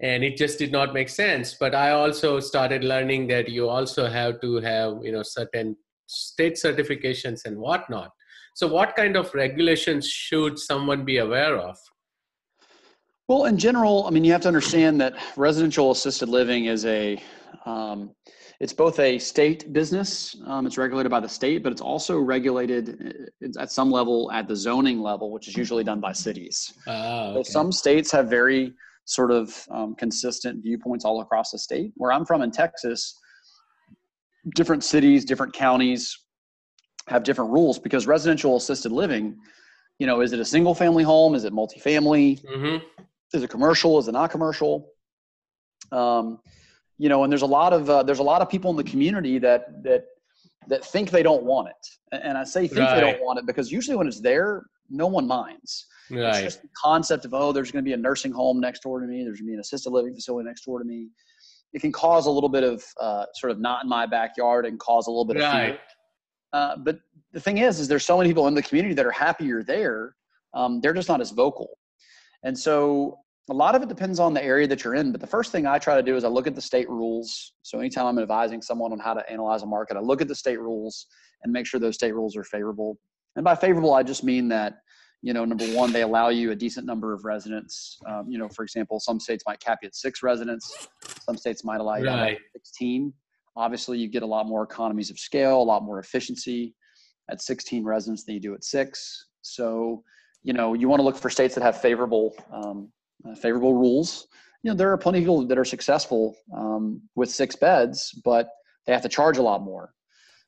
and 0.00 0.22
it 0.22 0.36
just 0.36 0.58
did 0.58 0.70
not 0.70 0.94
make 0.94 1.08
sense 1.08 1.54
but 1.58 1.74
i 1.74 1.90
also 1.90 2.38
started 2.40 2.84
learning 2.84 3.26
that 3.26 3.48
you 3.48 3.68
also 3.68 4.06
have 4.06 4.40
to 4.40 4.56
have 4.56 4.98
you 5.02 5.12
know 5.12 5.22
certain 5.22 5.76
state 6.06 6.54
certifications 6.54 7.44
and 7.44 7.56
whatnot 7.58 8.12
so 8.58 8.66
what 8.66 8.96
kind 8.96 9.14
of 9.14 9.32
regulations 9.34 10.08
should 10.08 10.58
someone 10.58 11.04
be 11.04 11.18
aware 11.18 11.56
of 11.56 11.76
well 13.28 13.44
in 13.44 13.56
general 13.56 14.04
i 14.06 14.10
mean 14.10 14.24
you 14.24 14.32
have 14.32 14.40
to 14.40 14.48
understand 14.48 15.00
that 15.00 15.14
residential 15.36 15.92
assisted 15.92 16.28
living 16.28 16.64
is 16.64 16.84
a 16.84 17.22
um, 17.66 18.10
it's 18.60 18.72
both 18.72 18.98
a 18.98 19.16
state 19.18 19.72
business 19.72 20.34
um, 20.48 20.66
it's 20.66 20.76
regulated 20.76 21.10
by 21.10 21.20
the 21.20 21.28
state 21.28 21.62
but 21.62 21.70
it's 21.70 21.80
also 21.80 22.18
regulated 22.18 23.30
uh, 23.44 23.62
at 23.62 23.70
some 23.70 23.92
level 23.92 24.28
at 24.32 24.48
the 24.48 24.56
zoning 24.56 25.00
level 25.00 25.30
which 25.30 25.46
is 25.46 25.56
usually 25.56 25.84
done 25.84 26.00
by 26.00 26.12
cities 26.12 26.72
uh, 26.88 27.28
okay. 27.28 27.44
so 27.44 27.52
some 27.52 27.70
states 27.70 28.10
have 28.10 28.28
very 28.28 28.74
sort 29.04 29.30
of 29.30 29.66
um, 29.70 29.94
consistent 29.94 30.62
viewpoints 30.62 31.02
all 31.02 31.22
across 31.22 31.50
the 31.52 31.58
state. 31.58 31.92
Where 31.96 32.12
I'm 32.12 32.26
from 32.26 32.42
in 32.42 32.50
Texas, 32.50 33.18
different 34.54 34.84
cities, 34.84 35.24
different 35.24 35.54
counties 35.54 36.14
have 37.08 37.22
different 37.22 37.50
rules 37.50 37.78
because 37.78 38.06
residential 38.06 38.56
assisted 38.56 38.92
living, 38.92 39.38
you 39.98 40.06
know, 40.06 40.20
is 40.20 40.32
it 40.32 40.40
a 40.40 40.44
single 40.44 40.74
family 40.74 41.02
home? 41.02 41.34
Is 41.34 41.44
it 41.44 41.52
multifamily? 41.52 42.40
Mm-hmm. 42.42 42.84
Is 43.34 43.42
it 43.42 43.50
commercial? 43.50 43.98
Is 43.98 44.08
it 44.08 44.12
not 44.12 44.30
commercial? 44.30 44.90
Um, 45.90 46.40
you 46.98 47.08
know, 47.08 47.24
and 47.24 47.32
there's 47.32 47.42
a 47.42 47.46
lot 47.46 47.72
of 47.72 47.88
uh, 47.88 48.02
there's 48.02 48.18
a 48.18 48.24
lot 48.24 48.42
of 48.42 48.48
people 48.48 48.70
in 48.70 48.76
the 48.76 48.84
community 48.84 49.38
that 49.38 49.82
that 49.84 50.06
that 50.66 50.84
think 50.84 51.10
they 51.10 51.22
don't 51.22 51.44
want 51.44 51.68
it, 51.68 52.16
and 52.22 52.36
I 52.36 52.44
say 52.44 52.66
think 52.66 52.80
right. 52.80 52.94
they 52.94 53.00
don't 53.00 53.22
want 53.22 53.38
it 53.38 53.46
because 53.46 53.72
usually 53.72 53.96
when 53.96 54.06
it's 54.06 54.20
there, 54.20 54.66
no 54.90 55.06
one 55.06 55.26
minds. 55.26 55.86
Right. 56.10 56.30
It's 56.30 56.40
just 56.40 56.62
the 56.62 56.68
concept 56.76 57.24
of 57.24 57.34
oh, 57.34 57.52
there's 57.52 57.70
going 57.70 57.84
to 57.84 57.88
be 57.88 57.92
a 57.92 57.96
nursing 57.96 58.32
home 58.32 58.60
next 58.60 58.82
door 58.82 59.00
to 59.00 59.06
me. 59.06 59.22
There's 59.24 59.38
going 59.38 59.46
to 59.46 59.50
be 59.50 59.54
an 59.54 59.60
assisted 59.60 59.90
living 59.90 60.14
facility 60.14 60.46
next 60.46 60.64
door 60.64 60.78
to 60.78 60.84
me. 60.84 61.08
It 61.72 61.80
can 61.80 61.92
cause 61.92 62.26
a 62.26 62.30
little 62.30 62.48
bit 62.48 62.64
of 62.64 62.82
uh, 62.98 63.26
sort 63.34 63.50
of 63.50 63.60
not 63.60 63.84
in 63.84 63.90
my 63.90 64.06
backyard 64.06 64.64
and 64.64 64.78
cause 64.78 65.06
a 65.06 65.10
little 65.10 65.26
bit 65.26 65.36
of 65.36 65.42
fear. 65.52 65.78
Uh, 66.52 66.76
but 66.76 66.98
the 67.32 67.40
thing 67.40 67.58
is, 67.58 67.78
is 67.78 67.88
there's 67.88 68.04
so 68.04 68.16
many 68.16 68.30
people 68.30 68.46
in 68.48 68.54
the 68.54 68.62
community 68.62 68.94
that 68.94 69.06
are 69.06 69.10
happy 69.10 69.44
you're 69.44 69.62
there. 69.62 70.14
Um, 70.54 70.80
they're 70.80 70.94
just 70.94 71.08
not 71.08 71.20
as 71.20 71.30
vocal, 71.30 71.78
and 72.42 72.58
so 72.58 73.18
a 73.50 73.54
lot 73.54 73.74
of 73.74 73.82
it 73.82 73.88
depends 73.88 74.18
on 74.18 74.34
the 74.34 74.42
area 74.42 74.66
that 74.66 74.84
you're 74.84 74.94
in. 74.94 75.12
But 75.12 75.20
the 75.20 75.26
first 75.26 75.52
thing 75.52 75.66
I 75.66 75.78
try 75.78 75.96
to 75.96 76.02
do 76.02 76.16
is 76.16 76.24
I 76.24 76.28
look 76.28 76.46
at 76.46 76.54
the 76.54 76.60
state 76.60 76.88
rules. 76.88 77.54
So 77.62 77.78
anytime 77.78 78.06
I'm 78.06 78.18
advising 78.18 78.60
someone 78.60 78.92
on 78.92 78.98
how 78.98 79.14
to 79.14 79.30
analyze 79.30 79.62
a 79.62 79.66
market, 79.66 79.96
I 79.96 80.00
look 80.00 80.20
at 80.20 80.28
the 80.28 80.34
state 80.34 80.60
rules 80.60 81.06
and 81.42 81.52
make 81.52 81.66
sure 81.66 81.80
those 81.80 81.94
state 81.94 82.14
rules 82.14 82.36
are 82.36 82.44
favorable. 82.44 82.98
And 83.36 83.44
by 83.44 83.54
favorable, 83.54 83.94
I 83.94 84.02
just 84.02 84.22
mean 84.22 84.48
that 84.48 84.78
you 85.22 85.32
know, 85.32 85.44
number 85.44 85.64
one, 85.74 85.92
they 85.92 86.02
allow 86.02 86.28
you 86.28 86.52
a 86.52 86.56
decent 86.56 86.86
number 86.86 87.12
of 87.12 87.24
residents. 87.24 87.98
Um, 88.06 88.26
you 88.28 88.38
know, 88.38 88.48
for 88.48 88.62
example, 88.62 89.00
some 89.00 89.18
states 89.18 89.42
might 89.46 89.58
cap 89.58 89.78
you 89.82 89.88
at 89.88 89.96
six 89.96 90.22
residents. 90.22 90.88
Some 91.24 91.36
states 91.36 91.64
might 91.64 91.80
allow 91.80 91.96
you 91.96 92.06
right. 92.06 92.38
to 92.38 92.60
16. 92.60 93.12
Obviously, 93.58 93.98
you 93.98 94.08
get 94.08 94.22
a 94.22 94.26
lot 94.26 94.46
more 94.46 94.62
economies 94.62 95.10
of 95.10 95.18
scale, 95.18 95.60
a 95.60 95.64
lot 95.64 95.82
more 95.82 95.98
efficiency 95.98 96.74
at 97.28 97.42
16 97.42 97.84
residents 97.84 98.22
than 98.22 98.36
you 98.36 98.40
do 98.40 98.54
at 98.54 98.62
six. 98.62 99.26
So, 99.42 100.04
you 100.44 100.52
know, 100.52 100.74
you 100.74 100.88
want 100.88 101.00
to 101.00 101.04
look 101.04 101.16
for 101.16 101.28
states 101.28 101.56
that 101.56 101.62
have 101.64 101.80
favorable, 101.80 102.36
um, 102.52 102.92
uh, 103.28 103.34
favorable 103.34 103.74
rules. 103.74 104.28
You 104.62 104.70
know, 104.70 104.76
there 104.76 104.92
are 104.92 104.96
plenty 104.96 105.18
of 105.18 105.22
people 105.22 105.44
that 105.44 105.58
are 105.58 105.64
successful 105.64 106.36
um, 106.56 107.02
with 107.16 107.30
six 107.30 107.56
beds, 107.56 108.12
but 108.24 108.48
they 108.86 108.92
have 108.92 109.02
to 109.02 109.08
charge 109.08 109.38
a 109.38 109.42
lot 109.42 109.62
more. 109.62 109.92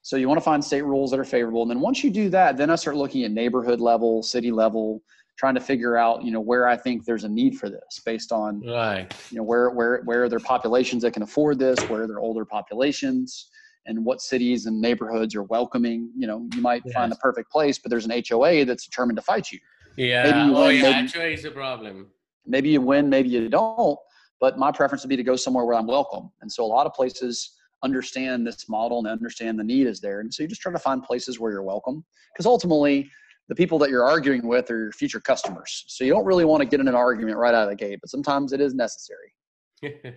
So 0.03 0.17
you 0.17 0.29
want 0.29 0.39
to 0.39 0.45
find 0.45 0.65
state 0.65 0.83
rules 0.83 1.11
that 1.11 1.21
are 1.21 1.25
favorable. 1.25 1.63
And 1.63 1.71
then 1.71 1.81
once 1.81 2.05
you 2.05 2.11
do 2.11 2.31
that, 2.31 2.57
then 2.57 2.71
I 2.71 2.77
start 2.77 2.97
looking 2.97 3.25
at 3.25 3.33
neighborhood 3.33 3.81
level, 3.81 4.23
city 4.23 4.53
level, 4.53 5.03
trying 5.41 5.55
to 5.55 5.61
figure 5.61 5.97
out, 5.97 6.23
you 6.23 6.31
know, 6.31 6.41
where 6.41 6.69
I 6.69 6.77
think 6.77 7.07
there's 7.07 7.25
a 7.25 7.29
need 7.29 7.57
for 7.59 7.71
this 7.71 7.99
based 8.05 8.31
on, 8.31 8.61
right. 8.61 9.11
you 9.31 9.39
know, 9.39 9.43
where, 9.43 9.71
where, 9.71 10.03
where 10.05 10.25
are 10.25 10.29
there 10.29 10.39
populations 10.39 11.03
that 11.03 11.15
can 11.15 11.23
afford 11.23 11.59
this? 11.59 11.79
Where 11.89 12.03
are 12.03 12.07
there 12.07 12.21
older 12.21 12.45
populations? 12.45 13.49
And 13.87 14.05
what 14.05 14.21
cities 14.21 14.67
and 14.67 14.79
neighborhoods 14.79 15.35
are 15.35 15.45
welcoming? 15.45 16.11
You 16.15 16.27
know, 16.27 16.47
you 16.55 16.61
might 16.61 16.83
yes. 16.85 16.93
find 16.93 17.11
the 17.11 17.17
perfect 17.17 17.51
place, 17.51 17.79
but 17.79 17.89
there's 17.89 18.05
an 18.05 18.23
HOA 18.29 18.67
that's 18.67 18.85
determined 18.85 19.17
to 19.17 19.23
fight 19.23 19.51
you. 19.51 19.59
Yeah. 19.97 20.25
Maybe 20.25 20.39
you 20.41 20.57
oh, 20.57 20.67
win, 20.67 20.77
yeah. 20.77 21.01
Maybe, 21.01 21.09
HOA 21.09 21.29
is 21.29 21.45
a 21.47 21.51
problem. 21.51 22.09
Maybe 22.45 22.69
you 22.69 22.83
win, 22.83 23.09
maybe 23.09 23.31
you 23.31 23.49
don't. 23.49 23.99
But 24.41 24.59
my 24.59 24.71
preference 24.71 25.03
would 25.03 25.09
be 25.09 25.17
to 25.17 25.23
go 25.23 25.37
somewhere 25.37 25.65
where 25.65 25.79
I'm 25.79 25.87
welcome. 25.87 26.31
And 26.43 26.53
so 26.53 26.65
a 26.65 26.67
lot 26.67 26.85
of 26.87 26.93
places, 26.93 27.57
understand 27.83 28.47
this 28.47 28.69
model 28.69 28.99
and 28.99 29.07
understand 29.07 29.59
the 29.59 29.65
need 29.65 29.87
is 29.87 30.01
there. 30.01 30.21
And 30.21 30.33
so 30.33 30.43
you 30.43 30.49
just 30.51 30.61
try 30.61 30.71
to 30.71 30.79
find 30.79 31.03
places 31.03 31.41
where 31.41 31.51
you're 31.51 31.63
welcome 31.63 32.05
because 32.35 32.45
ultimately 32.45 33.11
the 33.51 33.55
people 33.57 33.79
that 33.81 33.91
you're 33.91 34.05
arguing 34.05 34.47
with 34.47 34.71
are 34.71 34.85
your 34.85 34.93
future 34.93 35.19
customers. 35.19 35.85
So 35.89 36.05
you 36.05 36.13
don't 36.13 36.25
really 36.25 36.45
want 36.45 36.61
to 36.61 36.67
get 36.67 36.79
in 36.79 36.87
an 36.87 36.95
argument 36.95 37.37
right 37.37 37.53
out 37.53 37.65
of 37.65 37.71
the 37.71 37.75
gate, 37.75 37.99
but 38.01 38.09
sometimes 38.09 38.53
it 38.53 38.61
is 38.61 38.75
necessary. 38.75 39.35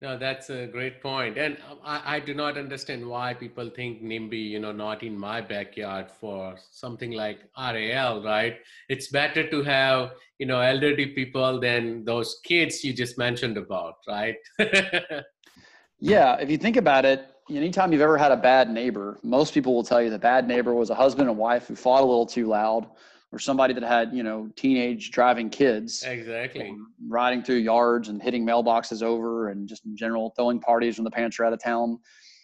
no, 0.00 0.16
that's 0.16 0.50
a 0.50 0.68
great 0.68 1.02
point. 1.02 1.36
And 1.36 1.56
um, 1.68 1.78
I, 1.84 2.16
I, 2.16 2.20
do 2.20 2.32
not 2.32 2.56
understand 2.56 3.04
why 3.04 3.34
people 3.34 3.70
think 3.70 4.04
NIMBY, 4.04 4.50
you 4.50 4.60
know, 4.60 4.70
not 4.70 5.02
in 5.02 5.18
my 5.18 5.40
backyard 5.40 6.12
for 6.12 6.54
something 6.70 7.10
like 7.10 7.40
RAL, 7.58 8.22
right? 8.22 8.58
It's 8.88 9.08
better 9.08 9.50
to 9.50 9.62
have, 9.64 10.12
you 10.38 10.46
know, 10.46 10.60
elderly 10.60 11.06
people 11.06 11.58
than 11.58 12.04
those 12.04 12.38
kids 12.44 12.84
you 12.84 12.92
just 12.92 13.18
mentioned 13.18 13.56
about, 13.56 13.94
right? 14.06 14.36
Yeah, 16.00 16.36
if 16.36 16.50
you 16.50 16.58
think 16.58 16.76
about 16.76 17.06
it, 17.06 17.26
anytime 17.50 17.92
you've 17.92 18.00
ever 18.00 18.18
had 18.18 18.32
a 18.32 18.36
bad 18.36 18.70
neighbor, 18.70 19.18
most 19.22 19.54
people 19.54 19.74
will 19.74 19.84
tell 19.84 20.02
you 20.02 20.10
the 20.10 20.18
bad 20.18 20.48
neighbor 20.48 20.74
was 20.74 20.90
a 20.90 20.94
husband 20.94 21.28
and 21.28 21.38
wife 21.38 21.68
who 21.68 21.74
fought 21.74 22.02
a 22.02 22.06
little 22.06 22.26
too 22.26 22.46
loud, 22.46 22.86
or 23.32 23.38
somebody 23.38 23.74
that 23.74 23.82
had 23.82 24.12
you 24.12 24.22
know 24.22 24.48
teenage 24.56 25.10
driving 25.10 25.50
kids, 25.50 26.02
exactly, 26.04 26.76
riding 27.08 27.42
through 27.42 27.56
yards 27.56 28.08
and 28.08 28.22
hitting 28.22 28.46
mailboxes 28.46 29.02
over, 29.02 29.48
and 29.48 29.68
just 29.68 29.84
in 29.84 29.96
general 29.96 30.32
throwing 30.36 30.60
parties 30.60 30.98
when 30.98 31.04
the 31.04 31.10
parents 31.10 31.38
are 31.38 31.44
out 31.44 31.52
of 31.52 31.62
town. 31.62 31.98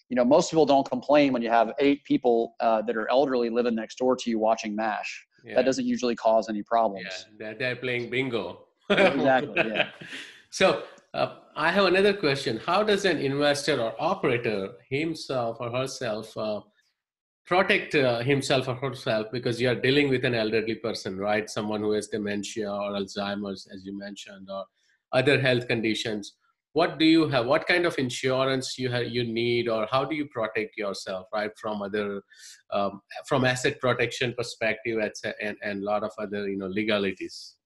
You 0.09 0.17
know, 0.17 0.25
most 0.25 0.51
people 0.51 0.67
don't 0.67 0.89
complain 0.89 1.33
when 1.33 1.41
you 1.41 1.51
have 1.51 1.73
eight 1.79 2.03
people 2.05 2.57
uh, 2.59 2.83
that 2.83 2.97
are 2.97 3.09
elderly 3.11 3.49
living 3.49 3.77
next 3.77 3.97
door 3.99 4.17
to 4.17 4.31
you 4.31 4.41
watching 4.41 4.75
MASH. 4.75 5.25
Yeah. 5.45 5.55
That 5.55 5.65
doesn't 5.65 5.87
usually 5.87 6.17
cause 6.17 6.49
any 6.49 6.65
problems. 6.65 7.07
Yeah, 7.09 7.35
they're, 7.39 7.55
they're 7.55 7.77
playing 7.77 8.11
bingo. 8.11 8.67
exactly. 8.91 9.55
Yeah. 9.57 9.91
So 10.53 10.83
uh, 11.15 11.37
I 11.57 11.71
have 11.71 11.87
another 11.87 12.13
question. 12.13 12.61
How 12.65 12.83
does 12.83 13.05
an 13.05 13.19
investor 13.19 13.81
or 13.81 13.95
operator 13.99 14.73
himself 14.89 15.57
or 15.61 15.71
herself 15.71 16.37
uh, 16.37 16.61
protect 17.47 17.95
uh, 17.97 18.21
himself 18.21 18.69
or 18.69 18.77
herself 18.77 19.27
because 19.33 19.61
you 19.61 19.69
are 19.69 19.75
dealing 19.75 20.09
with 20.09 20.25
an 20.25 20.35
elderly 20.35 20.77
person, 20.77 21.19
right? 21.19 21.51
Someone 21.51 21.81
who 21.81 21.93
has 21.93 22.07
dementia 22.07 22.71
or 22.71 22.93
Alzheimer's, 22.93 23.67
as 23.75 23.85
you 23.85 23.99
mentioned, 23.99 24.49
or 24.51 24.65
other 25.13 25.41
health 25.41 25.67
conditions. 25.67 26.35
What 26.73 27.01
do 27.01 27.05
you 27.05 27.29
have? 27.29 27.47
What 27.47 27.67
kind 27.67 27.85
of 27.85 27.99
insurance 27.99 28.79
you 28.79 28.89
have, 28.91 29.09
you 29.09 29.25
need, 29.25 29.69
or 29.69 29.89
how 29.91 30.05
do 30.05 30.15
you 30.15 30.27
protect 30.27 30.77
yourself, 30.77 31.27
right, 31.35 31.51
from 31.61 31.83
other, 31.83 32.23
um, 32.73 33.01
from 33.27 33.45
asset 33.45 33.81
protection 33.81 34.35
perspective, 34.39 35.01
and 35.43 35.57
and 35.61 35.83
a 35.83 35.85
lot 35.85 36.05
of 36.05 36.13
other 36.17 36.49
you 36.49 36.57
know 36.57 36.69
legalities. 36.69 37.57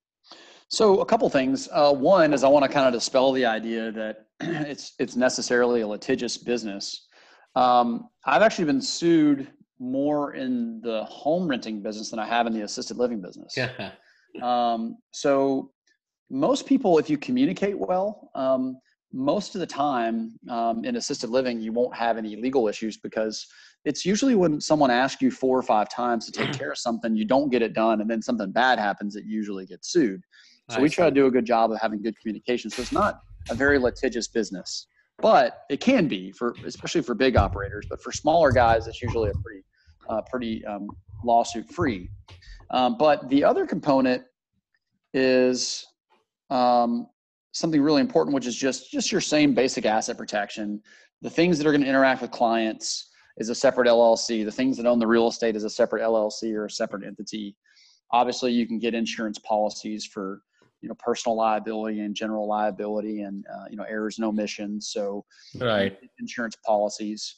So 0.75 1.00
a 1.00 1.07
couple 1.07 1.31
things. 1.31 1.69
Uh, 1.71 1.93
one 1.93 2.33
is 2.33 2.43
I 2.43 2.49
want 2.49 2.64
to 2.64 2.71
kind 2.71 2.87
of 2.88 2.93
dispel 2.93 3.31
the 3.31 3.47
idea 3.47 3.93
that 3.93 4.26
it's 4.40 4.95
it's 4.99 5.14
necessarily 5.14 5.83
a 5.83 5.87
litigious 5.87 6.37
business. 6.37 7.07
Um, 7.54 8.09
I've 8.26 8.43
actually 8.43 8.64
been 8.64 8.83
sued 8.83 9.52
more 9.78 10.35
in 10.35 10.81
the 10.83 11.04
home 11.04 11.47
renting 11.47 11.81
business 11.81 12.11
than 12.11 12.19
I 12.19 12.26
have 12.26 12.49
in 12.49 12.52
the 12.52 12.62
assisted 12.62 12.97
living 12.97 13.23
business. 13.23 13.54
Yeah. 13.57 13.90
Um, 14.43 14.97
so 15.12 15.71
most 16.28 16.66
people, 16.66 16.99
if 16.99 17.09
you 17.09 17.19
communicate 17.19 17.78
well, 17.78 18.31
um, 18.35 18.76
most 19.12 19.54
of 19.54 19.61
the 19.61 19.66
time 19.69 20.37
um, 20.50 20.85
in 20.85 20.97
assisted 20.97 21.31
living, 21.31 21.61
you 21.61 21.73
won't 21.73 21.95
have 21.95 22.19
any 22.19 22.35
legal 22.35 22.66
issues 22.66 22.97
because 22.97 23.47
it's 23.85 24.04
usually 24.04 24.35
when 24.35 24.61
someone 24.61 24.90
asks 24.90 25.23
you 25.23 25.31
four 25.31 25.57
or 25.57 25.62
five 25.62 25.88
times 25.88 26.26
to 26.26 26.33
take 26.33 26.52
care 26.59 26.73
of 26.73 26.78
something, 26.78 27.14
you 27.14 27.25
don't 27.25 27.50
get 27.50 27.62
it 27.62 27.75
done, 27.75 28.00
and 28.00 28.11
then 28.11 28.21
something 28.21 28.50
bad 28.50 28.81
happens, 28.81 29.14
it 29.14 29.25
usually 29.25 29.66
gets 29.66 29.93
sued. 29.93 30.21
So 30.71 30.80
we 30.80 30.88
try 30.88 31.06
to 31.06 31.14
do 31.14 31.26
a 31.26 31.30
good 31.30 31.44
job 31.44 31.73
of 31.73 31.80
having 31.80 32.02
good 32.02 32.18
communication. 32.18 32.71
So 32.71 32.83
it's 32.83 32.92
not 32.92 33.21
a 33.50 33.54
very 33.54 33.78
litigious 33.78 34.28
business, 34.28 34.87
but 35.18 35.64
it 35.68 35.80
can 35.80 36.09
be 36.09 36.33
for 36.33 36.54
especially 36.64 37.02
for 37.02 37.14
big 37.14 37.37
operators. 37.37 37.87
But 37.88 38.02
for 38.02 38.12
smaller 38.12 38.50
guys, 38.50 38.87
it's 38.87 39.02
usually 39.02 39.30
a 39.30 39.35
pretty 39.35 39.64
uh, 40.09 40.23
pretty 40.30 40.64
um, 40.64 40.88
lawsuit 41.23 41.68
free. 41.68 42.09
Um, 42.71 42.97
but 42.97 43.28
the 43.28 43.44
other 43.44 43.66
component 43.66 44.23
is 45.12 45.87
um, 46.50 47.09
something 47.52 47.80
really 47.80 48.00
important, 48.00 48.35
which 48.35 48.47
is 48.47 48.56
just 48.56 48.90
just 48.90 49.12
your 49.12 49.21
same 49.21 49.54
basic 49.54 49.85
asset 49.85 50.16
protection. 50.16 50.80
The 51.21 51.30
things 51.30 51.59
that 51.59 51.66
are 51.66 51.73
going 51.73 51.83
to 51.83 51.88
interact 51.88 52.23
with 52.23 52.30
clients 52.30 53.11
is 53.37 53.50
a 53.50 53.54
separate 53.54 53.87
LLC. 53.87 54.47
The 54.47 54.52
things 54.52 54.78
that 54.78 54.87
own 54.87 54.99
the 54.99 55.06
real 55.06 55.28
estate 55.28 55.56
is 55.56 55.64
a 55.64 55.71
separate 55.71 56.02
LLC 56.02 56.54
or 56.54 56.66
a 56.66 56.71
separate 56.71 57.04
entity. 57.04 57.54
Obviously, 58.12 58.52
you 58.52 58.66
can 58.66 58.78
get 58.78 58.94
insurance 58.94 59.38
policies 59.40 60.06
for 60.06 60.40
you 60.84 60.88
know 60.90 60.96
personal 61.00 61.36
liability 61.36 62.00
and 62.00 62.14
general 62.14 62.46
liability 62.48 63.22
and 63.22 63.44
uh, 63.54 63.66
you 63.70 63.76
know 63.78 63.84
errors 63.84 64.18
and 64.18 64.26
omissions 64.26 64.90
so 64.92 65.24
right 65.60 65.98
insurance 66.18 66.56
policies 66.66 67.36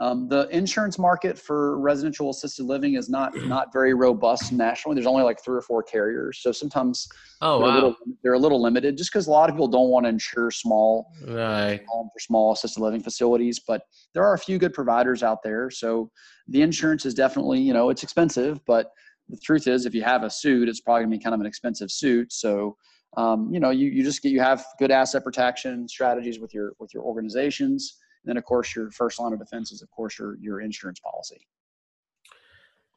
Um, 0.00 0.28
the 0.28 0.42
insurance 0.56 0.96
market 0.98 1.36
for 1.38 1.78
residential 1.80 2.30
assisted 2.30 2.64
living 2.66 2.94
is 2.94 3.08
not 3.08 3.32
not 3.44 3.72
very 3.72 3.94
robust 3.94 4.52
nationally. 4.52 4.94
There's 4.94 5.08
only 5.14 5.24
like 5.24 5.42
three 5.44 5.58
or 5.58 5.62
four 5.70 5.82
carriers, 5.82 6.38
so 6.42 6.52
sometimes 6.52 7.08
Oh 7.40 7.58
they're, 7.58 7.66
a 7.66 7.72
little, 7.72 7.94
they're 8.22 8.34
a 8.34 8.38
little 8.38 8.62
limited, 8.62 8.96
just 8.96 9.10
because 9.12 9.26
a 9.26 9.30
lot 9.32 9.50
of 9.50 9.56
people 9.56 9.68
don't 9.68 9.90
want 9.90 10.04
to 10.06 10.10
insure 10.10 10.50
small 10.52 11.10
Right. 11.20 11.80
small 12.18 12.52
assisted 12.52 12.80
living 12.80 13.02
facilities. 13.02 13.60
But 13.66 13.82
there 14.14 14.24
are 14.24 14.34
a 14.34 14.38
few 14.38 14.58
good 14.58 14.72
providers 14.74 15.22
out 15.22 15.42
there, 15.42 15.70
so 15.70 16.10
the 16.46 16.62
insurance 16.62 17.06
is 17.06 17.14
definitely 17.14 17.60
you 17.60 17.72
know 17.72 17.90
it's 17.90 18.02
expensive, 18.02 18.60
but 18.66 18.90
the 19.28 19.38
truth 19.38 19.66
is, 19.66 19.86
if 19.86 19.94
you 19.94 20.02
have 20.02 20.22
a 20.22 20.30
suit, 20.30 20.68
it's 20.68 20.80
probably 20.80 21.02
gonna 21.04 21.16
be 21.16 21.22
kind 21.22 21.34
of 21.34 21.40
an 21.40 21.46
expensive 21.46 21.90
suit. 21.90 22.32
So 22.32 22.76
um, 23.16 23.52
you 23.52 23.60
know 23.60 23.70
you 23.70 23.88
you 23.88 24.04
just 24.04 24.22
get 24.22 24.32
you 24.32 24.40
have 24.40 24.64
good 24.78 24.90
asset 24.90 25.24
protection 25.24 25.88
strategies 25.88 26.38
with 26.38 26.52
your 26.54 26.72
with 26.78 26.92
your 26.92 27.04
organizations. 27.04 27.96
And 28.24 28.30
then 28.30 28.36
of 28.36 28.44
course 28.44 28.74
your 28.74 28.90
first 28.90 29.18
line 29.20 29.32
of 29.32 29.38
defense 29.38 29.72
is 29.72 29.82
of 29.82 29.90
course 29.90 30.18
your 30.18 30.36
your 30.40 30.60
insurance 30.60 31.00
policy. 31.00 31.46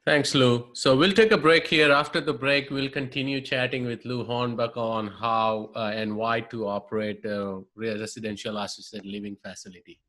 Thanks, 0.04 0.34
Lou. 0.34 0.66
So 0.72 0.96
we'll 0.96 1.12
take 1.12 1.30
a 1.30 1.38
break 1.38 1.68
here. 1.68 1.92
After 1.92 2.20
the 2.20 2.32
break, 2.32 2.70
we'll 2.70 2.90
continue 2.90 3.40
chatting 3.40 3.84
with 3.84 4.04
Lou 4.04 4.26
Hornbuck 4.26 4.76
on 4.76 5.06
how 5.06 5.70
uh, 5.76 5.92
and 5.94 6.16
why 6.16 6.40
to 6.40 6.66
operate 6.66 7.24
a 7.24 7.62
residential 7.76 8.58
assisted 8.58 9.06
living 9.06 9.36
facility. 9.36 10.00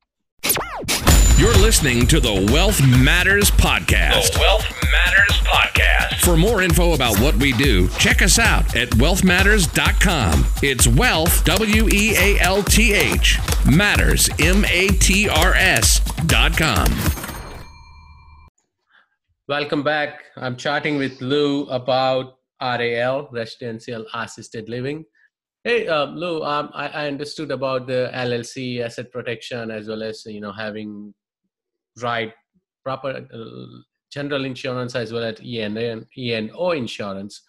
You're 1.38 1.58
listening 1.58 2.08
to 2.08 2.20
the 2.20 2.50
Wealth 2.52 2.82
Matters 2.88 3.52
Podcast. 3.52 4.34
The 4.34 4.40
Wealth 4.40 4.66
Matters 4.92 5.38
Podcast. 5.42 5.83
For 6.22 6.38
more 6.38 6.62
info 6.62 6.94
about 6.94 7.20
what 7.20 7.36
we 7.36 7.54
do, 7.54 7.88
check 8.00 8.22
us 8.22 8.40
out 8.40 8.76
at 8.76 8.90
wealthmatters.com. 8.92 10.46
It's 10.62 10.88
wealth, 10.88 11.44
W 11.46 11.90
E 11.90 12.16
A 12.16 12.40
L 12.40 12.64
T 12.64 12.94
H, 12.94 13.40
matters, 13.66 14.30
M 14.40 14.66
A 14.66 14.88
T 14.88 15.28
R 15.28 15.54
S 15.54 16.00
dot 16.28 16.58
com. 16.58 16.88
Welcome 19.48 19.84
back. 19.84 20.24
I'm 20.38 20.56
chatting 20.56 20.98
with 20.98 21.22
Lou 21.22 21.68
about 21.68 22.40
RAL, 22.62 23.28
Residential 23.32 24.06
Assisted 24.14 24.70
Living. 24.70 25.04
Hey, 25.66 25.88
uh, 25.88 26.06
Lou, 26.06 26.44
um, 26.44 26.70
I, 26.74 26.88
I 26.88 27.08
understood 27.08 27.52
about 27.52 27.88
the 27.88 28.10
LLC 28.14 28.80
asset 28.80 29.12
protection 29.12 29.72
as 29.72 29.88
well 29.88 30.04
as 30.04 30.24
you 30.26 30.40
know 30.40 30.52
having 30.52 31.14
right 32.02 32.34
proper 32.84 33.28
uh, 33.34 33.82
general 34.14 34.46
insurance 34.46 34.96
as 34.96 35.12
well 35.12 35.24
as 35.24 35.40
EN 35.40 35.78
and 35.78 36.06
E&O 36.18 36.72
insurance. 36.72 37.42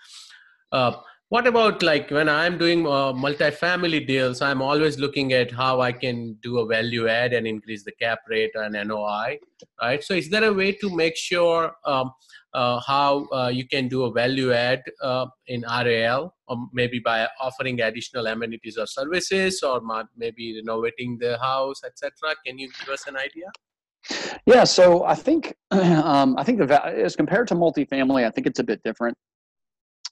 Uh, 0.73 0.92
what 1.35 1.47
about 1.47 1.83
like 1.83 2.11
when 2.11 2.28
I'm 2.28 2.59
doing 2.59 2.87
uh, 2.87 3.12
multifamily 3.12 4.06
deals? 4.06 4.40
I'm 4.40 4.62
always 4.62 4.99
looking 4.99 5.33
at 5.33 5.50
how 5.50 5.80
I 5.80 5.90
can 5.90 6.35
do 6.35 6.59
a 6.59 6.66
value 6.66 7.09
add 7.09 7.33
and 7.33 7.47
increase 7.47 7.83
the 7.83 7.92
cap 7.92 8.21
rate 8.28 8.52
and 8.54 8.75
NOI, 8.88 9.38
right? 9.80 10.04
So, 10.04 10.14
is 10.14 10.28
there 10.30 10.44
a 10.44 10.52
way 10.52 10.73
to 10.73 10.94
make 10.94 11.16
sure 11.16 11.75
um, 11.87 12.12
uh, 12.52 12.78
how 12.87 13.26
uh, 13.33 13.49
you 13.49 13.66
can 13.66 13.88
do 13.88 14.04
a 14.04 14.12
value 14.12 14.52
add 14.52 14.83
uh, 15.02 15.26
in 15.49 15.62
RAL, 15.62 16.35
or 16.47 16.68
maybe 16.73 17.00
by 17.00 17.26
offering 17.40 17.80
additional 17.80 18.26
amenities 18.28 18.78
or 18.78 18.87
services, 18.87 19.62
or 19.62 19.80
maybe 20.16 20.54
renovating 20.61 21.18
the 21.18 21.37
house, 21.38 21.83
etc.? 21.85 22.37
Can 22.47 22.59
you 22.59 22.71
give 22.78 22.90
us 22.90 23.09
an 23.09 23.16
idea? 23.16 23.50
Yeah, 24.46 24.64
so 24.64 25.04
I 25.04 25.14
think 25.14 25.54
um, 25.70 26.37
I 26.38 26.44
think 26.44 26.58
the 26.58 26.87
as 26.87 27.16
compared 27.16 27.49
to 27.49 27.54
multifamily, 27.54 28.26
I 28.26 28.30
think 28.30 28.46
it's 28.46 28.58
a 28.58 28.64
bit 28.64 28.82
different, 28.84 29.16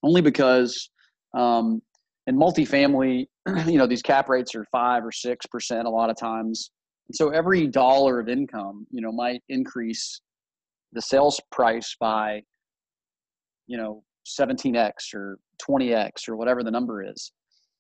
only 0.03 0.21
because 0.21 0.91
um, 1.35 1.83
in 2.27 2.37
multifamily, 2.37 3.27
you 3.67 3.79
know, 3.79 3.87
these 3.87 4.03
cap 4.03 4.29
rates 4.29 4.55
are 4.55 4.65
five 4.73 5.05
or 5.05 5.13
six 5.13 5.47
percent 5.47 5.87
a 5.87 5.91
lot 5.91 6.11
of 6.11 6.17
times. 6.17 6.71
So 7.13 7.31
every 7.31 7.67
dollar 7.67 8.21
of 8.21 8.29
income, 8.29 8.87
you 8.91 9.03
know, 9.03 9.13
might 9.13 9.43
increase 9.49 10.21
the 10.93 11.03
sales 11.03 11.41
price 11.51 11.97
by, 12.01 12.43
you 13.67 13.77
know, 13.77 14.03
17x 14.27 15.15
or 15.15 15.39
20x 15.69 16.29
or 16.29 16.37
whatever 16.37 16.63
the 16.63 16.71
number 16.71 17.05
is, 17.05 17.33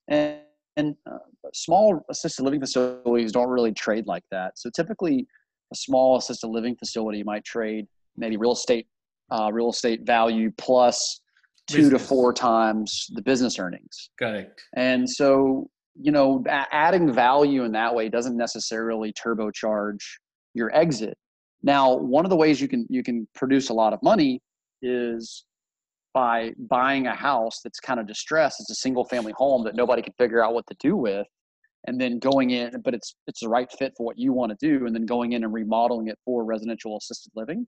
and 0.09 0.40
and 0.76 0.95
uh, 1.11 1.19
small 1.52 2.04
assisted 2.11 2.42
living 2.42 2.61
facilities 2.61 3.33
don't 3.33 3.49
really 3.49 3.73
trade 3.73 4.07
like 4.07 4.25
that. 4.31 4.59
So 4.59 4.71
typically, 4.75 5.26
a 5.73 5.75
small 5.75 6.17
assisted 6.17 6.49
living 6.49 6.76
facility 6.76 7.23
might 7.23 7.45
trade 7.45 7.87
maybe 8.17 8.37
real 8.37 8.52
estate 8.52 8.87
uh, 9.31 9.50
real 9.52 9.71
estate 9.71 10.02
value 10.02 10.52
plus 10.59 11.21
two 11.67 11.88
to 11.88 11.99
four 11.99 12.33
times 12.33 13.07
the 13.14 13.23
business 13.23 13.59
earnings. 13.59 14.11
Correct. 14.19 14.63
and 14.76 15.08
so 15.08 15.69
you 16.00 16.13
know 16.13 16.43
a- 16.47 16.75
adding 16.75 17.13
value 17.13 17.65
in 17.65 17.73
that 17.73 17.95
way 17.95 18.08
doesn't 18.08 18.37
necessarily 18.37 19.13
turbocharge 19.13 20.02
your 20.54 20.75
exit. 20.76 21.17
Now 21.63 21.95
one 21.97 22.25
of 22.25 22.30
the 22.30 22.37
ways 22.37 22.61
you 22.61 22.69
can 22.69 22.87
you 22.89 23.02
can 23.02 23.26
produce 23.35 23.71
a 23.71 23.75
lot 23.75 23.93
of 23.93 24.02
money 24.02 24.41
is 24.82 25.45
by 26.13 26.52
buying 26.58 27.06
a 27.06 27.15
house 27.15 27.61
that's 27.63 27.80
kind 27.80 27.99
of 27.99 28.06
distressed. 28.06 28.61
It's 28.61 28.71
a 28.71 28.75
single 28.75 29.04
family 29.04 29.32
home 29.37 29.65
that 29.65 29.75
nobody 29.75 30.02
can 30.02 30.13
figure 30.19 30.45
out 30.45 30.52
what 30.52 30.67
to 30.67 30.76
do 30.78 30.95
with 30.95 31.26
and 31.86 32.00
then 32.00 32.18
going 32.18 32.50
in 32.50 32.80
but 32.82 32.95
it's 32.95 33.16
it's 33.26 33.40
the 33.40 33.49
right 33.49 33.71
fit 33.78 33.92
for 33.97 34.04
what 34.04 34.18
you 34.18 34.32
want 34.32 34.56
to 34.56 34.66
do 34.66 34.86
and 34.86 34.95
then 34.95 35.06
going 35.06 35.32
in 35.32 35.45
and 35.45 35.52
remodeling 35.52 36.08
it 36.08 36.18
for 36.25 36.45
residential 36.45 36.97
assisted 36.97 37.30
living 37.34 37.66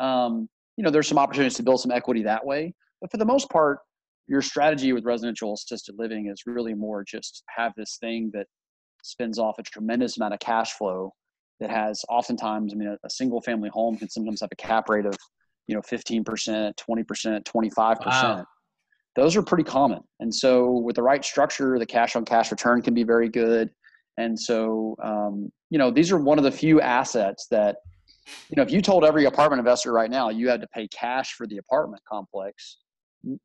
um, 0.00 0.48
you 0.76 0.84
know 0.84 0.90
there's 0.90 1.08
some 1.08 1.18
opportunities 1.18 1.56
to 1.56 1.62
build 1.62 1.80
some 1.80 1.90
equity 1.90 2.22
that 2.22 2.44
way 2.44 2.74
but 3.00 3.10
for 3.10 3.16
the 3.16 3.24
most 3.24 3.48
part 3.50 3.78
your 4.28 4.42
strategy 4.42 4.92
with 4.92 5.04
residential 5.04 5.54
assisted 5.54 5.94
living 5.98 6.28
is 6.28 6.42
really 6.46 6.74
more 6.74 7.04
just 7.04 7.42
have 7.54 7.72
this 7.76 7.96
thing 8.00 8.30
that 8.32 8.46
spins 9.02 9.38
off 9.38 9.58
a 9.58 9.62
tremendous 9.62 10.16
amount 10.16 10.32
of 10.32 10.40
cash 10.40 10.72
flow 10.72 11.12
that 11.60 11.70
has 11.70 12.04
oftentimes 12.08 12.72
i 12.72 12.76
mean 12.76 12.88
a, 12.88 12.98
a 13.04 13.10
single 13.10 13.40
family 13.40 13.68
home 13.68 13.96
can 13.96 14.08
sometimes 14.08 14.40
have 14.40 14.50
a 14.52 14.56
cap 14.56 14.88
rate 14.88 15.06
of 15.06 15.16
you 15.66 15.74
know 15.74 15.82
15% 15.82 16.24
20% 16.24 17.44
25% 17.44 18.06
Wow. 18.06 18.44
Those 19.16 19.36
are 19.36 19.42
pretty 19.42 19.64
common 19.64 20.00
and 20.20 20.34
so 20.34 20.70
with 20.78 20.96
the 20.96 21.02
right 21.02 21.24
structure 21.24 21.78
the 21.78 21.86
cash 21.86 22.16
on 22.16 22.24
cash 22.24 22.50
return 22.50 22.82
can 22.82 22.94
be 22.94 23.04
very 23.04 23.28
good 23.28 23.70
and 24.18 24.38
so 24.38 24.96
um, 25.02 25.50
you 25.70 25.78
know 25.78 25.90
these 25.90 26.10
are 26.12 26.18
one 26.18 26.38
of 26.38 26.44
the 26.44 26.50
few 26.50 26.80
assets 26.80 27.46
that 27.50 27.76
you 28.48 28.56
know 28.56 28.62
if 28.62 28.70
you 28.70 28.80
told 28.80 29.04
every 29.04 29.24
apartment 29.24 29.58
investor 29.58 29.92
right 29.92 30.10
now 30.10 30.28
you 30.28 30.48
had 30.48 30.60
to 30.60 30.68
pay 30.68 30.86
cash 30.88 31.34
for 31.34 31.46
the 31.46 31.58
apartment 31.58 32.02
complex 32.10 32.78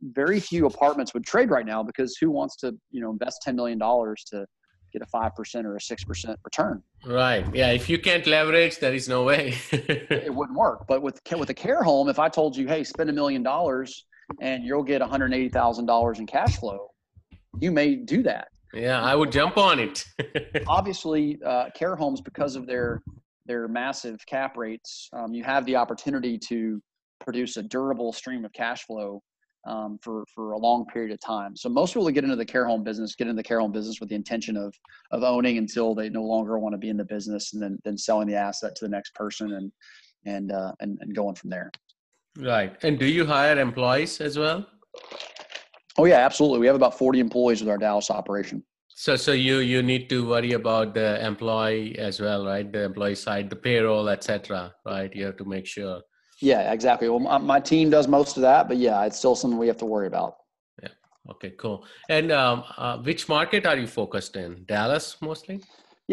very 0.01 0.39
few 0.39 0.65
apartments 0.65 1.13
would 1.13 1.25
trade 1.25 1.49
right 1.51 1.65
now 1.65 1.83
because 1.83 2.17
who 2.19 2.31
wants 2.31 2.55
to 2.57 2.75
you 2.91 3.01
know 3.01 3.11
invest 3.11 3.43
$10 3.45 3.55
million 3.55 3.79
to 3.79 4.45
get 4.93 5.01
a 5.01 5.17
5% 5.17 5.65
or 5.65 5.75
a 5.75 5.79
6% 5.79 6.35
return 6.45 6.81
Right. 7.05 7.45
Yeah. 7.53 7.71
If 7.71 7.89
you 7.89 7.99
can't 7.99 8.25
leverage, 8.25 8.79
there 8.79 8.93
is 8.93 9.07
no 9.07 9.23
way. 9.23 9.53
it 9.71 10.33
wouldn't 10.33 10.57
work 10.57 10.85
but 10.87 11.01
with 11.01 11.21
with 11.37 11.49
a 11.49 11.53
care 11.53 11.83
home 11.83 12.09
if 12.09 12.19
i 12.19 12.27
told 12.27 12.57
you 12.57 12.67
hey 12.67 12.83
spend 12.83 13.09
a 13.09 13.13
million 13.13 13.43
dollars 13.43 14.05
and 14.41 14.63
you'll 14.63 14.83
get 14.83 15.01
$180000 15.01 16.19
in 16.19 16.27
cash 16.27 16.57
flow 16.57 16.91
you 17.59 17.71
may 17.71 17.95
do 17.95 18.23
that. 18.23 18.49
Yeah, 18.73 19.01
I 19.01 19.15
would 19.15 19.31
jump 19.31 19.57
on 19.57 19.79
it. 19.79 20.05
obviously 20.67 21.39
uh, 21.45 21.69
care 21.75 21.95
homes 21.95 22.21
because 22.21 22.55
of 22.55 22.67
their 22.67 23.01
their 23.45 23.67
massive 23.69 24.19
cap 24.25 24.57
rates 24.57 25.09
um, 25.13 25.33
you 25.33 25.41
have 25.41 25.65
the 25.65 25.75
opportunity 25.75 26.37
to 26.37 26.81
produce 27.21 27.55
a 27.55 27.63
durable 27.63 28.11
stream 28.11 28.43
of 28.43 28.51
cash 28.51 28.83
flow 28.83 29.21
um, 29.65 29.97
for 30.01 30.25
for 30.33 30.51
a 30.51 30.57
long 30.57 30.85
period 30.85 31.11
of 31.11 31.19
time. 31.21 31.55
So 31.55 31.69
most 31.69 31.91
people 31.93 32.05
that 32.05 32.11
get 32.11 32.23
into 32.23 32.35
the 32.35 32.45
care 32.45 32.65
home 32.65 32.83
business 32.83 33.15
get 33.15 33.27
into 33.27 33.39
the 33.39 33.47
care 33.47 33.59
home 33.59 33.71
business 33.71 33.99
with 33.99 34.09
the 34.09 34.15
intention 34.15 34.57
of 34.57 34.73
of 35.11 35.23
owning 35.23 35.57
until 35.57 35.95
they 35.95 36.09
no 36.09 36.23
longer 36.23 36.59
want 36.59 36.73
to 36.73 36.77
be 36.77 36.89
in 36.89 36.97
the 36.97 37.05
business 37.05 37.53
and 37.53 37.61
then 37.61 37.79
then 37.83 37.97
selling 37.97 38.27
the 38.27 38.35
asset 38.35 38.75
to 38.75 38.85
the 38.85 38.89
next 38.89 39.15
person 39.15 39.53
and 39.53 39.71
and 40.25 40.51
uh, 40.51 40.73
and, 40.81 40.97
and 41.01 41.15
going 41.15 41.35
from 41.35 41.49
there 41.49 41.71
right. 42.37 42.75
And 42.83 42.99
do 42.99 43.05
you 43.05 43.25
hire 43.25 43.59
employees 43.59 44.21
as 44.21 44.37
well? 44.37 44.65
oh 45.99 46.05
yeah 46.05 46.17
absolutely 46.25 46.59
we 46.59 46.67
have 46.67 46.75
about 46.75 46.97
40 46.97 47.19
employees 47.19 47.59
with 47.61 47.69
our 47.69 47.77
dallas 47.77 48.09
operation 48.11 48.63
So, 48.99 49.15
so 49.15 49.31
you 49.31 49.57
you 49.59 49.81
need 49.83 50.09
to 50.09 50.27
worry 50.27 50.53
about 50.53 50.93
the 50.95 51.23
employee 51.25 51.97
as 51.99 52.19
well, 52.19 52.45
right? 52.45 52.71
The 52.75 52.83
employee 52.89 53.15
side, 53.15 53.49
the 53.51 53.55
payroll, 53.55 54.09
etc. 54.09 54.73
Right? 54.85 55.13
You 55.17 55.25
have 55.29 55.37
to 55.37 55.45
make 55.45 55.67
sure. 55.75 56.01
yeah 56.41 56.71
exactly 56.77 57.07
well 57.11 57.19
my, 57.27 57.37
my 57.53 57.59
team 57.71 57.89
does 57.95 58.07
most 58.07 58.37
of 58.37 58.41
that 58.49 58.67
but 58.71 58.77
yeah 58.77 59.05
it's 59.07 59.17
still 59.21 59.35
something 59.41 59.59
we 59.65 59.69
have 59.73 59.81
to 59.85 59.89
worry 59.95 60.07
about 60.13 60.31
Yeah. 60.83 60.93
Okay, 61.33 61.51
cool. 61.63 61.77
And 62.17 62.31
um, 62.41 62.57
uh, 62.83 62.95
which 63.09 63.23
market 63.37 63.65
are 63.69 63.77
you 63.83 63.87
focused 64.01 64.33
in? 64.43 64.49
Dallas 64.73 65.05
mostly. 65.29 65.57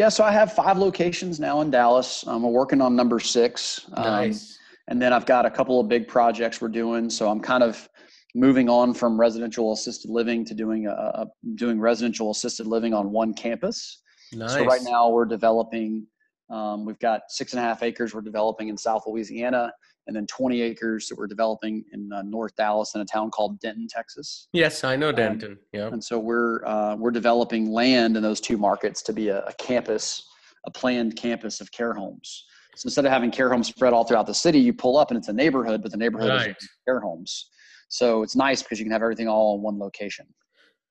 Yeah, 0.01 0.11
so 0.17 0.21
I 0.31 0.33
have 0.41 0.49
five 0.63 0.77
locations 0.87 1.35
now 1.49 1.57
in 1.65 1.69
Dallas. 1.71 2.09
Um, 2.29 2.43
we're 2.45 2.57
working 2.63 2.81
on 2.87 2.97
number 3.03 3.19
six. 3.21 3.55
Um, 3.95 4.05
Nice. 4.05 4.59
And 4.89 5.01
then 5.01 5.13
I've 5.13 5.27
got 5.27 5.47
a 5.47 5.51
couple 5.51 5.81
of 5.81 5.89
big 5.89 6.09
projects 6.09 6.61
we're 6.61 6.69
doing. 6.69 7.09
So 7.09 7.29
I'm 7.29 7.41
kind 7.41 7.63
of 7.63 7.89
moving 8.35 8.69
on 8.69 8.93
from 8.95 9.19
residential 9.19 9.73
assisted 9.73 10.11
living 10.11 10.45
to 10.45 10.55
doing 10.55 10.87
a, 10.87 11.27
doing 11.55 11.81
residential 11.81 12.31
assisted 12.31 12.67
living 12.67 12.93
on 12.93 13.11
one 13.11 13.33
campus. 13.33 14.03
Nice. 14.33 14.53
So 14.53 14.65
right 14.65 14.83
now 14.83 15.11
we're 15.11 15.25
developing. 15.27 16.07
Um, 16.51 16.85
we've 16.85 16.99
got 16.99 17.23
six 17.29 17.55
and 17.55 17.61
a 17.61 17.63
half 17.63 17.83
acres 17.83 18.15
we're 18.15 18.21
developing 18.21 18.69
in 18.69 18.77
South 18.77 19.05
Louisiana, 19.07 19.73
and 20.07 20.15
then 20.15 20.27
20 20.27 20.61
acres 20.61 21.09
that 21.09 21.17
we're 21.17 21.27
developing 21.27 21.83
in 21.93 22.13
uh, 22.13 22.21
North 22.23 22.55
Dallas 22.55 22.95
in 22.95 23.01
a 23.01 23.05
town 23.07 23.31
called 23.31 23.59
Denton, 23.61 23.87
Texas. 23.89 24.49
Yes, 24.53 24.85
I 24.85 24.95
know 24.97 25.09
Um, 25.09 25.15
Denton. 25.15 25.59
yeah. 25.73 25.87
And 25.87 26.05
so 26.05 26.19
we're 26.19 26.63
uh, 26.67 26.97
we're 26.97 27.13
developing 27.13 27.71
land 27.71 28.17
in 28.19 28.23
those 28.23 28.41
two 28.41 28.59
markets 28.59 29.01
to 29.03 29.13
be 29.15 29.29
a, 29.29 29.43
a 29.47 29.55
campus, 29.55 30.29
a 30.67 30.71
planned 30.71 31.17
campus 31.17 31.63
of 31.63 31.73
care 31.73 31.95
homes. 31.95 32.45
So 32.77 32.87
instead 32.87 33.05
of 33.07 33.13
having 33.13 33.31
care 33.31 33.51
homes 33.51 33.69
spread 33.69 33.93
all 33.93 34.05
throughout 34.05 34.27
the 34.27 34.35
city, 34.35 34.59
you 34.59 34.73
pull 34.73 34.97
up 34.97 35.11
and 35.11 35.19
it's 35.19 35.29
a 35.29 35.33
neighborhood, 35.33 35.83
but 35.83 35.91
the 35.91 35.97
neighborhood 35.97 36.29
Right. 36.29 36.57
is 36.59 36.69
care 36.87 37.01
homes. 37.01 37.51
So 37.89 38.23
it's 38.23 38.35
nice 38.35 38.63
because 38.63 38.79
you 38.79 38.85
can 38.85 38.93
have 38.93 39.03
everything 39.03 39.29
all 39.29 39.57
in 39.57 39.63
one 39.63 39.79
location. 39.79 40.27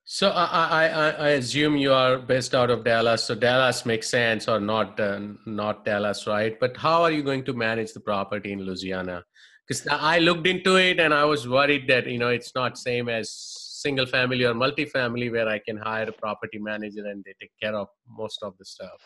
So 0.06 0.30
I, 0.30 0.46
I, 0.46 0.88
I 0.88 1.10
I 1.10 1.30
assume 1.30 1.78
you 1.78 1.94
are 1.94 2.18
based 2.20 2.54
out 2.54 2.70
of 2.70 2.84
Dallas. 2.84 3.24
So 3.24 3.36
Dallas 3.36 3.86
makes 3.86 4.10
sense, 4.10 4.50
or 4.50 4.60
not 4.60 5.00
uh, 5.00 5.20
not 5.46 5.86
Dallas, 5.86 6.28
right? 6.28 6.60
But 6.60 6.76
how 6.76 7.04
are 7.04 7.12
you 7.12 7.24
going 7.24 7.46
to 7.46 7.54
manage 7.54 7.94
the 7.94 8.02
property 8.02 8.52
in 8.52 8.60
Louisiana? 8.66 9.24
Because 9.66 9.88
I 9.90 10.20
looked 10.20 10.46
into 10.46 10.76
it 10.76 11.00
and 11.00 11.14
I 11.14 11.24
was 11.24 11.48
worried 11.48 11.88
that 11.88 12.06
you 12.08 12.18
know 12.18 12.28
it's 12.30 12.54
not 12.54 12.78
same 12.78 13.08
as 13.08 13.32
single 13.32 14.06
family 14.06 14.44
or 14.44 14.54
multifamily 14.54 15.32
where 15.32 15.48
I 15.48 15.60
can 15.60 15.78
hire 15.78 16.10
a 16.10 16.12
property 16.12 16.60
manager 16.60 17.06
and 17.06 17.24
they 17.26 17.34
take 17.40 17.52
care 17.62 17.76
of 17.76 17.88
most 18.08 18.44
of 18.44 18.58
the 18.58 18.66
stuff. 18.66 19.00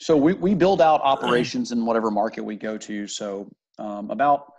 So 0.00 0.16
we, 0.16 0.34
we 0.34 0.54
build 0.54 0.80
out 0.80 1.00
operations 1.02 1.72
in 1.72 1.86
whatever 1.86 2.10
market 2.10 2.42
we 2.44 2.56
go 2.56 2.76
to. 2.78 3.06
So 3.06 3.48
um, 3.78 4.10
about 4.10 4.52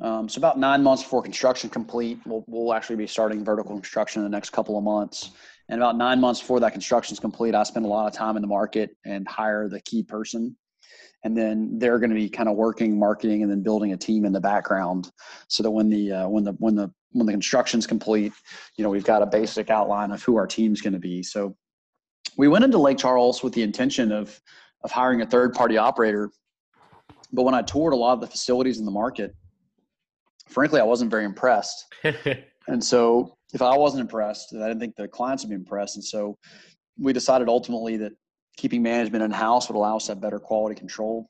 um, 0.00 0.28
so 0.28 0.38
about 0.38 0.58
nine 0.58 0.82
months 0.82 1.02
before 1.02 1.22
construction 1.22 1.68
complete, 1.68 2.20
we'll, 2.24 2.44
we'll 2.46 2.72
actually 2.72 2.96
be 2.96 3.06
starting 3.08 3.44
vertical 3.44 3.72
construction 3.72 4.22
in 4.22 4.30
the 4.30 4.34
next 4.34 4.50
couple 4.50 4.78
of 4.78 4.84
months. 4.84 5.32
And 5.68 5.80
about 5.80 5.96
nine 5.96 6.20
months 6.20 6.40
before 6.40 6.60
that 6.60 6.72
construction 6.72 7.14
is 7.14 7.20
complete, 7.20 7.54
I 7.54 7.64
spend 7.64 7.84
a 7.84 7.88
lot 7.88 8.06
of 8.06 8.12
time 8.12 8.36
in 8.36 8.42
the 8.42 8.48
market 8.48 8.90
and 9.04 9.26
hire 9.26 9.68
the 9.68 9.80
key 9.80 10.04
person. 10.04 10.56
And 11.24 11.36
then 11.36 11.78
they're 11.80 11.98
going 11.98 12.10
to 12.10 12.16
be 12.16 12.30
kind 12.30 12.48
of 12.48 12.54
working 12.54 12.96
marketing 12.96 13.42
and 13.42 13.50
then 13.50 13.62
building 13.62 13.92
a 13.92 13.96
team 13.96 14.24
in 14.24 14.32
the 14.32 14.40
background, 14.40 15.10
so 15.48 15.64
that 15.64 15.70
when 15.70 15.90
the 15.90 16.12
uh, 16.12 16.28
when 16.28 16.44
the 16.44 16.52
when 16.52 16.76
the 16.76 16.92
when 17.10 17.26
the 17.26 17.32
construction's 17.32 17.88
complete, 17.88 18.32
you 18.76 18.84
know 18.84 18.90
we've 18.90 19.02
got 19.02 19.20
a 19.20 19.26
basic 19.26 19.68
outline 19.68 20.12
of 20.12 20.22
who 20.22 20.36
our 20.36 20.46
team's 20.46 20.80
going 20.80 20.92
to 20.92 21.00
be. 21.00 21.24
So 21.24 21.56
we 22.36 22.46
went 22.46 22.64
into 22.64 22.78
Lake 22.78 22.98
Charles 22.98 23.42
with 23.42 23.52
the 23.52 23.64
intention 23.64 24.12
of 24.12 24.40
of 24.82 24.90
hiring 24.90 25.20
a 25.22 25.26
third 25.26 25.54
party 25.54 25.76
operator. 25.76 26.30
But 27.32 27.42
when 27.42 27.54
I 27.54 27.62
toured 27.62 27.92
a 27.92 27.96
lot 27.96 28.14
of 28.14 28.20
the 28.20 28.26
facilities 28.26 28.78
in 28.78 28.84
the 28.84 28.90
market, 28.90 29.34
frankly, 30.46 30.80
I 30.80 30.84
wasn't 30.84 31.10
very 31.10 31.24
impressed. 31.24 31.84
And 32.68 32.84
so 32.84 33.34
if 33.52 33.62
I 33.62 33.76
wasn't 33.76 34.02
impressed, 34.02 34.54
I 34.54 34.68
didn't 34.68 34.78
think 34.78 34.94
the 34.94 35.08
clients 35.08 35.42
would 35.42 35.48
be 35.48 35.56
impressed. 35.56 35.96
And 35.96 36.04
so 36.04 36.36
we 36.98 37.12
decided 37.12 37.48
ultimately 37.48 37.96
that 37.96 38.12
keeping 38.56 38.82
management 38.82 39.24
in 39.24 39.30
house 39.30 39.68
would 39.68 39.76
allow 39.76 39.96
us 39.96 40.06
to 40.06 40.12
have 40.12 40.20
better 40.20 40.38
quality 40.38 40.78
control. 40.78 41.28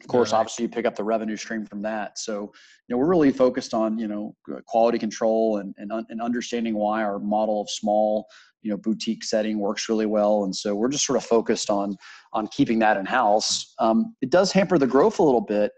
Of 0.00 0.08
course, 0.08 0.32
Right. 0.32 0.38
obviously 0.38 0.64
you 0.64 0.68
pick 0.68 0.86
up 0.86 0.96
the 0.96 1.04
revenue 1.04 1.36
stream 1.36 1.66
from 1.66 1.82
that. 1.82 2.18
So, 2.18 2.52
you 2.88 2.94
know, 2.94 2.98
we're 2.98 3.08
really 3.08 3.30
focused 3.32 3.74
on, 3.74 3.98
you 3.98 4.08
know, 4.08 4.34
quality 4.66 4.98
control 4.98 5.58
and, 5.58 5.74
and, 5.78 5.92
and 6.08 6.22
understanding 6.22 6.74
why 6.74 7.02
our 7.02 7.18
model 7.18 7.60
of 7.60 7.70
small, 7.70 8.26
you 8.62 8.70
know, 8.70 8.76
boutique 8.76 9.24
setting 9.24 9.58
works 9.58 9.88
really 9.88 10.06
well. 10.06 10.44
And 10.44 10.54
so 10.54 10.74
we're 10.74 10.88
just 10.88 11.06
sort 11.06 11.16
of 11.16 11.24
focused 11.24 11.70
on, 11.70 11.96
on 12.32 12.48
keeping 12.48 12.78
that 12.80 12.96
in 12.96 13.06
house. 13.06 13.74
Um, 13.78 14.14
it 14.20 14.30
does 14.30 14.52
hamper 14.52 14.78
the 14.78 14.86
growth 14.86 15.18
a 15.18 15.22
little 15.22 15.40
bit, 15.40 15.72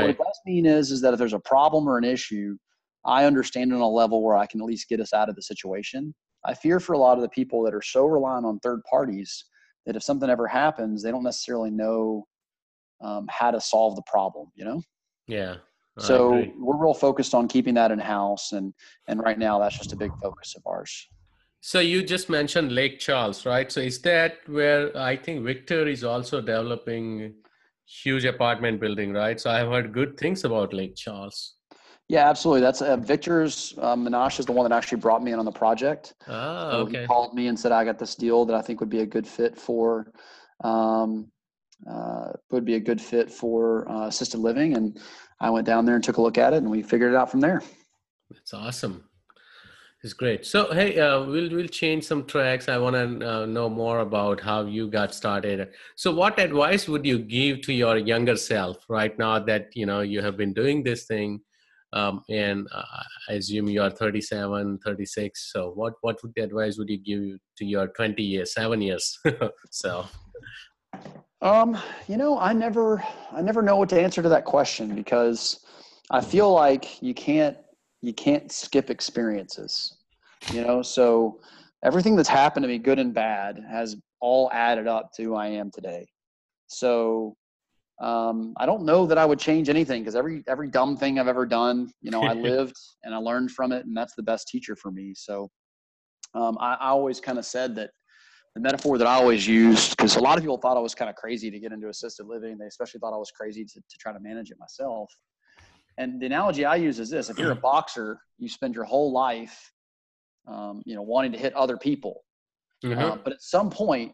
what 0.00 0.10
it 0.10 0.18
does 0.18 0.40
mean 0.44 0.66
is 0.66 0.90
is 0.90 1.00
that 1.00 1.12
if 1.12 1.18
there's 1.18 1.32
a 1.32 1.38
problem 1.38 1.88
or 1.88 1.98
an 1.98 2.04
issue, 2.04 2.56
I 3.04 3.24
understand 3.24 3.72
on 3.72 3.80
a 3.80 3.88
level 3.88 4.22
where 4.22 4.36
I 4.36 4.46
can 4.46 4.60
at 4.60 4.66
least 4.66 4.88
get 4.88 5.00
us 5.00 5.12
out 5.12 5.28
of 5.28 5.36
the 5.36 5.42
situation. 5.42 6.14
I 6.44 6.54
fear 6.54 6.80
for 6.80 6.92
a 6.92 6.98
lot 6.98 7.16
of 7.18 7.22
the 7.22 7.28
people 7.28 7.62
that 7.64 7.74
are 7.74 7.82
so 7.82 8.04
reliant 8.04 8.46
on 8.46 8.58
third 8.60 8.82
parties 8.88 9.44
that 9.84 9.96
if 9.96 10.02
something 10.02 10.28
ever 10.28 10.46
happens, 10.46 11.02
they 11.02 11.10
don't 11.10 11.22
necessarily 11.22 11.70
know 11.70 12.26
um, 13.00 13.26
how 13.28 13.50
to 13.50 13.60
solve 13.60 13.96
the 13.96 14.02
problem. 14.02 14.50
You 14.54 14.64
know, 14.64 14.82
Yeah. 15.26 15.56
So 15.98 16.44
we're 16.58 16.76
real 16.76 16.92
focused 16.92 17.34
on 17.34 17.48
keeping 17.48 17.74
that 17.74 17.90
in 17.90 17.98
house, 17.98 18.52
and 18.52 18.74
and 19.08 19.20
right 19.22 19.38
now 19.38 19.58
that's 19.58 19.78
just 19.78 19.92
a 19.92 19.96
big 19.96 20.12
focus 20.22 20.54
of 20.56 20.62
ours. 20.66 21.08
So 21.60 21.80
you 21.80 22.02
just 22.02 22.28
mentioned 22.28 22.72
Lake 22.72 22.98
Charles, 23.00 23.46
right? 23.46 23.72
So 23.72 23.80
is 23.80 24.00
that 24.02 24.34
where 24.46 24.94
I 24.96 25.16
think 25.16 25.44
Victor 25.44 25.88
is 25.88 26.04
also 26.04 26.40
developing 26.40 27.34
huge 27.86 28.24
apartment 28.24 28.78
building, 28.78 29.12
right? 29.12 29.40
So 29.40 29.50
I've 29.50 29.68
heard 29.68 29.92
good 29.92 30.16
things 30.18 30.44
about 30.44 30.74
Lake 30.74 30.94
Charles. 30.96 31.54
Yeah, 32.08 32.28
absolutely. 32.28 32.60
That's 32.60 32.82
uh, 32.82 32.96
Victor's. 32.98 33.74
Uh, 33.78 33.96
Minash 33.96 34.38
is 34.38 34.46
the 34.46 34.52
one 34.52 34.68
that 34.68 34.76
actually 34.76 35.00
brought 35.00 35.24
me 35.24 35.32
in 35.32 35.38
on 35.38 35.44
the 35.44 35.50
project. 35.50 36.14
Ah, 36.28 36.70
So 36.70 36.76
okay. 36.82 37.00
He 37.00 37.06
called 37.06 37.34
me 37.34 37.48
and 37.48 37.58
said, 37.58 37.72
I 37.72 37.84
got 37.84 37.98
this 37.98 38.14
deal 38.14 38.44
that 38.44 38.54
I 38.54 38.62
think 38.62 38.78
would 38.80 38.90
be 38.90 39.00
a 39.00 39.06
good 39.06 39.26
fit 39.26 39.58
for, 39.58 40.12
um, 40.62 41.32
uh, 41.90 42.32
would 42.50 42.64
be 42.64 42.74
a 42.74 42.80
good 42.80 43.00
fit 43.00 43.30
for 43.30 43.88
uh, 43.90 44.06
assisted 44.06 44.38
living. 44.38 44.74
And 44.76 44.98
I 45.40 45.50
went 45.50 45.66
down 45.66 45.84
there 45.84 45.94
and 45.94 46.04
took 46.04 46.16
a 46.16 46.22
look 46.22 46.38
at 46.38 46.52
it 46.52 46.58
and 46.58 46.70
we 46.70 46.82
figured 46.82 47.12
it 47.12 47.16
out 47.16 47.30
from 47.30 47.40
there. 47.40 47.62
That's 48.30 48.54
awesome. 48.54 49.04
It's 50.02 50.12
great. 50.12 50.44
So 50.44 50.72
hey, 50.72 51.00
uh, 51.00 51.24
we'll 51.24 51.50
we'll 51.50 51.68
change 51.68 52.04
some 52.04 52.26
tracks. 52.26 52.68
I 52.68 52.78
want 52.78 52.94
to 52.94 53.28
uh, 53.28 53.46
know 53.46 53.68
more 53.68 54.00
about 54.00 54.40
how 54.40 54.64
you 54.66 54.88
got 54.88 55.14
started. 55.14 55.70
So, 55.96 56.14
what 56.14 56.38
advice 56.38 56.86
would 56.86 57.06
you 57.06 57.18
give 57.18 57.62
to 57.62 57.72
your 57.72 57.96
younger 57.96 58.36
self 58.36 58.84
right 58.88 59.18
now 59.18 59.38
that 59.40 59.70
you 59.74 59.86
know 59.86 60.02
you 60.02 60.20
have 60.20 60.36
been 60.36 60.52
doing 60.52 60.84
this 60.84 61.06
thing, 61.06 61.40
um, 61.92 62.22
and 62.28 62.68
uh, 62.72 63.02
I 63.28 63.32
assume 63.32 63.68
you 63.68 63.82
are 63.82 63.90
37, 63.90 64.78
36. 64.84 65.52
So, 65.52 65.70
what 65.70 65.94
what 66.02 66.22
would 66.22 66.34
the 66.36 66.42
advice 66.42 66.78
would 66.78 66.90
you 66.90 66.98
give 66.98 67.40
to 67.56 67.64
your 67.64 67.88
20 67.88 68.22
years, 68.22 68.52
seven 68.52 68.82
years 68.82 69.18
self? 69.72 70.16
Um, 71.42 71.78
you 72.08 72.16
know, 72.16 72.38
I 72.38 72.52
never, 72.52 73.02
I 73.30 73.42
never 73.42 73.60
know 73.60 73.76
what 73.76 73.90
to 73.90 74.00
answer 74.00 74.22
to 74.22 74.28
that 74.30 74.44
question 74.44 74.94
because 74.94 75.60
I 76.10 76.20
feel 76.20 76.50
like 76.52 77.02
you 77.02 77.12
can't, 77.12 77.56
you 78.00 78.14
can't 78.14 78.50
skip 78.50 78.88
experiences, 78.88 79.98
you 80.50 80.62
know? 80.62 80.80
So 80.80 81.40
everything 81.84 82.16
that's 82.16 82.28
happened 82.28 82.64
to 82.64 82.68
me, 82.68 82.78
good 82.78 82.98
and 82.98 83.12
bad, 83.12 83.62
has 83.68 83.96
all 84.20 84.50
added 84.52 84.86
up 84.86 85.12
to 85.16 85.22
who 85.22 85.34
I 85.34 85.48
am 85.48 85.70
today. 85.70 86.06
So, 86.68 87.36
um, 88.00 88.54
I 88.58 88.66
don't 88.66 88.84
know 88.84 89.06
that 89.06 89.18
I 89.18 89.24
would 89.24 89.38
change 89.38 89.68
anything 89.68 90.02
because 90.02 90.16
every, 90.16 90.42
every 90.48 90.68
dumb 90.68 90.96
thing 90.96 91.18
I've 91.18 91.28
ever 91.28 91.46
done, 91.46 91.90
you 92.00 92.10
know, 92.10 92.22
I 92.22 92.32
lived 92.34 92.76
and 93.04 93.14
I 93.14 93.18
learned 93.18 93.50
from 93.50 93.72
it 93.72 93.84
and 93.84 93.94
that's 93.94 94.14
the 94.14 94.22
best 94.22 94.48
teacher 94.48 94.74
for 94.74 94.90
me. 94.90 95.12
So, 95.14 95.50
um, 96.34 96.56
I, 96.60 96.74
I 96.74 96.88
always 96.88 97.20
kind 97.20 97.38
of 97.38 97.44
said 97.44 97.74
that 97.76 97.90
the 98.56 98.62
metaphor 98.62 98.96
that 98.96 99.06
I 99.06 99.16
always 99.16 99.46
used, 99.46 99.90
because 99.90 100.16
a 100.16 100.20
lot 100.20 100.38
of 100.38 100.42
people 100.42 100.56
thought 100.56 100.78
I 100.78 100.80
was 100.80 100.94
kind 100.94 101.10
of 101.10 101.14
crazy 101.14 101.50
to 101.50 101.58
get 101.58 101.72
into 101.72 101.88
assisted 101.90 102.24
living. 102.26 102.56
They 102.56 102.64
especially 102.64 103.00
thought 103.00 103.12
I 103.12 103.18
was 103.18 103.30
crazy 103.30 103.66
to, 103.66 103.74
to 103.74 103.98
try 104.00 104.14
to 104.14 104.18
manage 104.18 104.50
it 104.50 104.56
myself. 104.58 105.12
And 105.98 106.18
the 106.18 106.24
analogy 106.24 106.64
I 106.64 106.76
use 106.76 106.98
is 106.98 107.10
this: 107.10 107.28
if 107.28 107.38
you're 107.38 107.52
a 107.52 107.56
boxer, 107.70 108.18
you 108.38 108.48
spend 108.48 108.74
your 108.74 108.84
whole 108.84 109.12
life, 109.12 109.72
um, 110.48 110.80
you 110.86 110.94
know, 110.94 111.02
wanting 111.02 111.32
to 111.32 111.38
hit 111.38 111.52
other 111.52 111.76
people, 111.76 112.24
Mhm. 112.82 112.98
uh, 112.98 113.16
but 113.22 113.34
at 113.34 113.42
some 113.42 113.68
point, 113.68 114.12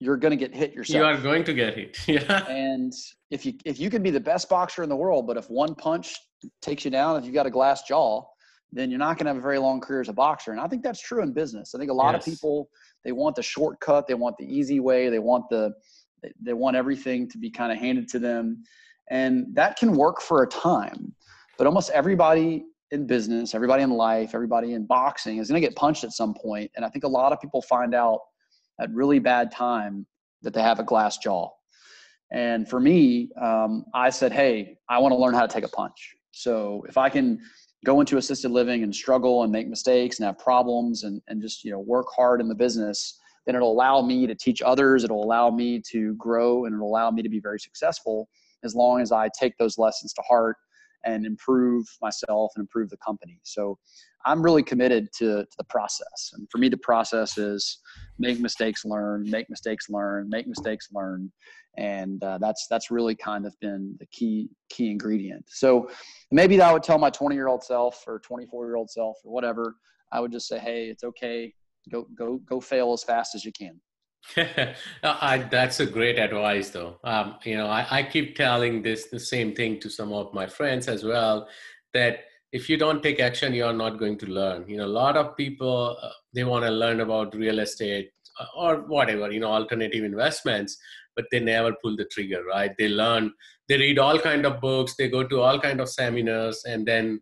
you're 0.00 0.18
going 0.18 0.32
to 0.32 0.36
get 0.36 0.54
hit 0.54 0.74
yourself. 0.74 0.98
you 0.98 1.04
are 1.04 1.16
going 1.22 1.44
to 1.44 1.54
get 1.54 1.74
hit. 1.74 1.96
Yeah. 2.06 2.44
And 2.46 2.92
if 3.30 3.46
you 3.46 3.54
if 3.64 3.80
you 3.80 3.88
can 3.88 4.02
be 4.02 4.10
the 4.10 4.20
best 4.20 4.50
boxer 4.50 4.82
in 4.82 4.90
the 4.90 4.96
world, 4.96 5.26
but 5.26 5.38
if 5.38 5.48
one 5.48 5.74
punch 5.74 6.14
takes 6.60 6.84
you 6.84 6.90
down, 6.90 7.16
if 7.16 7.24
you've 7.24 7.34
got 7.34 7.46
a 7.46 7.50
glass 7.50 7.84
jaw, 7.84 8.22
then 8.72 8.90
you're 8.90 8.98
not 8.98 9.16
going 9.16 9.24
to 9.26 9.30
have 9.30 9.38
a 9.38 9.40
very 9.40 9.58
long 9.58 9.80
career 9.80 10.00
as 10.00 10.08
a 10.08 10.12
boxer. 10.12 10.52
And 10.52 10.60
I 10.60 10.66
think 10.68 10.82
that's 10.82 11.00
true 11.00 11.22
in 11.22 11.32
business. 11.32 11.74
I 11.74 11.78
think 11.78 11.90
a 11.90 11.94
lot 11.94 12.14
Yes. 12.14 12.26
of 12.26 12.32
people 12.32 12.68
they 13.04 13.12
want 13.12 13.36
the 13.36 13.42
shortcut, 13.42 14.06
they 14.06 14.14
want 14.14 14.36
the 14.38 14.44
easy 14.44 14.80
way, 14.80 15.08
they 15.08 15.18
want 15.18 15.48
the 15.48 15.72
they- 16.22 16.32
they 16.40 16.52
want 16.52 16.76
everything 16.76 17.28
to 17.28 17.38
be 17.38 17.48
kind 17.48 17.70
of 17.70 17.78
handed 17.78 18.08
to 18.08 18.18
them, 18.18 18.64
and 19.08 19.46
that 19.54 19.76
can 19.76 19.96
work 19.96 20.20
for 20.20 20.42
a 20.42 20.48
time. 20.48 21.14
But 21.56 21.66
almost 21.68 21.90
everybody 21.90 22.66
in 22.90 23.06
business, 23.06 23.54
everybody 23.54 23.82
in 23.84 23.90
life, 23.90 24.34
everybody 24.34 24.72
in 24.72 24.84
boxing 24.84 25.38
is 25.38 25.48
going 25.48 25.60
to 25.62 25.66
get 25.66 25.76
punched 25.76 26.02
at 26.04 26.12
some 26.12 26.34
point. 26.34 26.70
And 26.74 26.84
I 26.84 26.88
think 26.88 27.04
a 27.04 27.08
lot 27.08 27.32
of 27.32 27.40
people 27.40 27.62
find 27.62 27.94
out 27.94 28.20
at 28.80 28.90
really 28.92 29.18
bad 29.18 29.52
time 29.52 30.06
that 30.42 30.54
they 30.54 30.62
have 30.62 30.80
a 30.80 30.84
glass 30.84 31.18
jaw. 31.18 31.50
And 32.32 32.68
for 32.68 32.80
me, 32.80 33.30
um, 33.40 33.84
I 33.94 34.10
said, 34.10 34.32
hey, 34.32 34.78
I 34.88 34.98
want 34.98 35.12
to 35.12 35.16
learn 35.16 35.34
how 35.34 35.42
to 35.46 35.52
take 35.52 35.64
a 35.64 35.68
punch. 35.68 36.16
So 36.32 36.84
if 36.88 36.96
I 36.98 37.08
can 37.08 37.40
go 37.84 38.00
into 38.00 38.16
assisted 38.16 38.50
living 38.50 38.82
and 38.82 38.94
struggle 38.94 39.42
and 39.42 39.52
make 39.52 39.68
mistakes 39.68 40.18
and 40.18 40.26
have 40.26 40.38
problems 40.38 41.04
and, 41.04 41.22
and 41.28 41.40
just 41.40 41.64
you 41.64 41.70
know 41.70 41.80
work 41.80 42.06
hard 42.14 42.40
in 42.40 42.48
the 42.48 42.54
business, 42.54 43.20
then 43.46 43.54
it'll 43.54 43.72
allow 43.72 44.02
me 44.02 44.26
to 44.26 44.34
teach 44.34 44.62
others. 44.62 45.04
It'll 45.04 45.24
allow 45.24 45.50
me 45.50 45.80
to 45.90 46.14
grow 46.16 46.64
and 46.64 46.74
it'll 46.74 46.88
allow 46.88 47.10
me 47.10 47.22
to 47.22 47.28
be 47.28 47.40
very 47.40 47.60
successful 47.60 48.28
as 48.64 48.74
long 48.74 49.00
as 49.00 49.12
I 49.12 49.28
take 49.38 49.56
those 49.58 49.78
lessons 49.78 50.12
to 50.14 50.22
heart 50.22 50.56
and 51.04 51.26
improve 51.26 51.86
myself 52.02 52.52
and 52.56 52.62
improve 52.62 52.90
the 52.90 52.96
company. 52.98 53.40
So 53.44 53.78
I'm 54.26 54.42
really 54.42 54.62
committed 54.62 55.08
to, 55.18 55.44
to 55.44 55.56
the 55.56 55.64
process. 55.64 56.32
And 56.34 56.48
for 56.50 56.58
me, 56.58 56.68
the 56.68 56.78
process 56.78 57.38
is 57.38 57.78
make 58.18 58.40
mistakes, 58.40 58.84
learn, 58.84 59.28
make 59.30 59.48
mistakes, 59.48 59.88
learn, 59.88 60.28
make 60.28 60.46
mistakes, 60.46 60.88
learn. 60.92 61.32
And 61.76 62.22
uh, 62.24 62.38
that's 62.38 62.66
that's 62.68 62.90
really 62.90 63.14
kind 63.14 63.46
of 63.46 63.54
been 63.60 63.96
the 64.00 64.06
key 64.06 64.48
key 64.68 64.90
ingredient. 64.90 65.44
So 65.46 65.88
maybe 66.32 66.60
I 66.60 66.72
would 66.72 66.82
tell 66.82 66.98
my 66.98 67.10
20 67.10 67.36
year 67.36 67.46
old 67.46 67.62
self 67.62 68.02
or 68.06 68.18
24 68.18 68.66
year 68.66 68.76
old 68.76 68.90
self 68.90 69.16
or 69.24 69.32
whatever. 69.32 69.76
I 70.10 70.20
would 70.20 70.32
just 70.32 70.48
say, 70.48 70.58
hey, 70.58 70.86
it's 70.88 71.04
okay. 71.04 71.54
Go 71.90 72.06
go 72.16 72.38
go 72.38 72.60
fail 72.60 72.92
as 72.92 73.04
fast 73.04 73.34
as 73.34 73.44
you 73.44 73.52
can. 73.52 73.80
I, 75.02 75.48
that's 75.50 75.80
a 75.80 75.86
great 75.86 76.18
advice, 76.18 76.70
though. 76.70 76.98
Um, 77.04 77.36
you 77.44 77.56
know, 77.56 77.66
I, 77.66 77.86
I 77.90 78.02
keep 78.02 78.36
telling 78.36 78.82
this 78.82 79.06
the 79.06 79.20
same 79.20 79.54
thing 79.54 79.80
to 79.80 79.90
some 79.90 80.12
of 80.12 80.34
my 80.34 80.46
friends 80.46 80.88
as 80.88 81.04
well. 81.04 81.48
That 81.94 82.20
if 82.52 82.68
you 82.68 82.76
don't 82.76 83.02
take 83.02 83.20
action, 83.20 83.54
you 83.54 83.64
are 83.64 83.72
not 83.72 83.98
going 83.98 84.18
to 84.18 84.26
learn. 84.26 84.68
You 84.68 84.78
know, 84.78 84.86
a 84.86 84.96
lot 85.02 85.16
of 85.16 85.36
people 85.36 85.96
uh, 86.02 86.10
they 86.34 86.44
want 86.44 86.64
to 86.64 86.70
learn 86.70 87.00
about 87.00 87.34
real 87.34 87.58
estate 87.60 88.10
uh, 88.38 88.46
or 88.56 88.76
whatever, 88.82 89.30
you 89.30 89.40
know, 89.40 89.50
alternative 89.52 90.04
investments, 90.04 90.76
but 91.16 91.26
they 91.30 91.40
never 91.40 91.74
pull 91.82 91.96
the 91.96 92.04
trigger, 92.06 92.44
right? 92.44 92.72
They 92.76 92.88
learn 92.88 93.32
they 93.68 93.76
read 93.76 93.98
all 93.98 94.18
kind 94.18 94.46
of 94.46 94.60
books 94.60 94.94
they 94.96 95.08
go 95.08 95.22
to 95.22 95.40
all 95.40 95.60
kind 95.60 95.80
of 95.80 95.88
seminars 95.88 96.62
and 96.64 96.86
then 96.86 97.20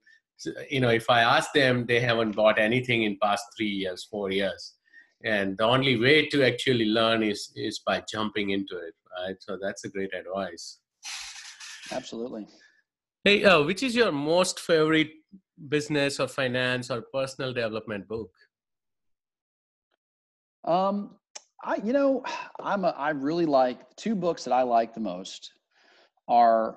you 0.71 0.81
know 0.81 0.91
if 0.91 1.09
i 1.11 1.21
ask 1.21 1.53
them 1.53 1.85
they 1.87 2.01
haven't 2.01 2.37
bought 2.37 2.59
anything 2.59 3.03
in 3.03 3.19
past 3.23 3.45
three 3.57 3.69
years 3.69 4.07
four 4.11 4.31
years 4.31 4.75
and 5.25 5.57
the 5.59 5.65
only 5.65 5.99
way 5.99 6.29
to 6.29 6.45
actually 6.45 6.87
learn 6.87 7.23
is 7.23 7.53
is 7.57 7.79
by 7.81 8.03
jumping 8.09 8.51
into 8.51 8.77
it 8.77 8.95
right? 9.19 9.37
So 9.41 9.59
that's 9.61 9.85
a 9.85 9.89
great 9.89 10.13
advice. 10.15 10.79
Absolutely. 11.93 12.47
Hey 13.25 13.45
uh, 13.45 13.63
which 13.63 13.83
is 13.83 13.97
your 13.97 14.13
most 14.13 14.61
favorite 14.61 15.11
business 15.69 16.21
or 16.21 16.29
finance 16.29 16.91
or 16.91 17.03
personal 17.13 17.53
development 17.53 18.07
book? 18.09 18.31
Um 20.65 21.17
i 21.65 21.77
you 21.77 21.93
know 21.93 22.23
i'm 22.61 22.85
a, 22.85 22.89
i 22.99 23.11
really 23.11 23.47
like 23.47 23.79
two 23.97 24.15
books 24.15 24.45
that 24.45 24.53
i 24.53 24.63
like 24.63 24.93
the 24.93 25.01
most 25.01 25.53
are 26.29 26.77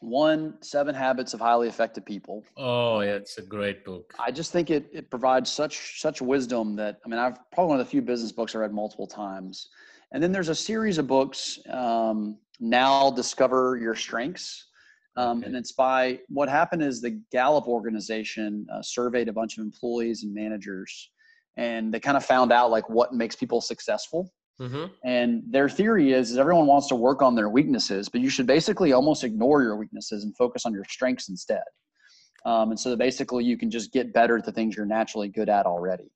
one 0.00 0.54
seven 0.62 0.94
habits 0.94 1.34
of 1.34 1.40
highly 1.40 1.68
effective 1.68 2.04
people. 2.04 2.44
Oh 2.56 3.00
yeah 3.00 3.14
it's 3.14 3.38
a 3.38 3.42
great 3.42 3.84
book. 3.84 4.14
I 4.18 4.30
just 4.30 4.52
think 4.52 4.70
it, 4.70 4.88
it 4.92 5.10
provides 5.10 5.50
such 5.50 6.00
such 6.00 6.22
wisdom 6.22 6.76
that 6.76 6.98
i 7.04 7.08
mean 7.08 7.18
i've 7.18 7.38
probably 7.52 7.70
one 7.70 7.80
of 7.80 7.86
the 7.86 7.90
few 7.90 8.02
business 8.02 8.32
books 8.32 8.54
i 8.54 8.58
read 8.58 8.72
multiple 8.72 9.06
times. 9.06 9.68
And 10.12 10.22
then 10.22 10.32
there's 10.32 10.48
a 10.48 10.54
series 10.54 10.96
of 10.96 11.06
books 11.06 11.58
um, 11.68 12.38
now 12.60 13.10
discover 13.10 13.78
your 13.80 13.94
strengths 13.94 14.68
um, 15.16 15.42
and 15.42 15.56
it's 15.56 15.72
by 15.72 16.20
what 16.28 16.48
happened 16.48 16.82
is 16.82 17.00
the 17.00 17.20
gallup 17.32 17.66
organization 17.66 18.66
uh, 18.72 18.80
surveyed 18.82 19.28
a 19.28 19.32
bunch 19.32 19.58
of 19.58 19.64
employees 19.64 20.22
and 20.22 20.32
managers 20.32 21.10
and 21.56 21.92
they 21.92 22.00
kind 22.00 22.16
of 22.16 22.24
found 22.24 22.52
out 22.52 22.70
like 22.70 22.88
what 22.88 23.12
makes 23.12 23.34
people 23.34 23.60
successful 23.60 24.32
Mm-hmm. 24.60 24.86
And 25.04 25.42
their 25.48 25.68
theory 25.68 26.12
is, 26.12 26.32
is 26.32 26.38
everyone 26.38 26.66
wants 26.66 26.88
to 26.88 26.96
work 26.96 27.22
on 27.22 27.34
their 27.34 27.48
weaknesses, 27.48 28.08
but 28.08 28.20
you 28.20 28.28
should 28.28 28.46
basically 28.46 28.92
almost 28.92 29.22
ignore 29.22 29.62
your 29.62 29.76
weaknesses 29.76 30.24
and 30.24 30.36
focus 30.36 30.66
on 30.66 30.72
your 30.72 30.84
strengths 30.84 31.28
instead. 31.28 31.62
Um, 32.44 32.70
and 32.70 32.78
so 32.78 32.96
basically, 32.96 33.44
you 33.44 33.56
can 33.56 33.70
just 33.70 33.92
get 33.92 34.12
better 34.12 34.36
at 34.36 34.44
the 34.44 34.52
things 34.52 34.76
you're 34.76 34.86
naturally 34.86 35.28
good 35.28 35.48
at 35.48 35.66
already. 35.66 36.10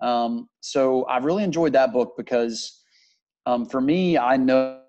Um, 0.00 0.48
so 0.60 1.06
I've 1.06 1.24
really 1.24 1.44
enjoyed 1.44 1.72
that 1.72 1.92
book 1.92 2.14
because 2.16 2.82
um, 3.46 3.66
for 3.66 3.80
me, 3.80 4.18
I 4.18 4.36
know 4.36 4.80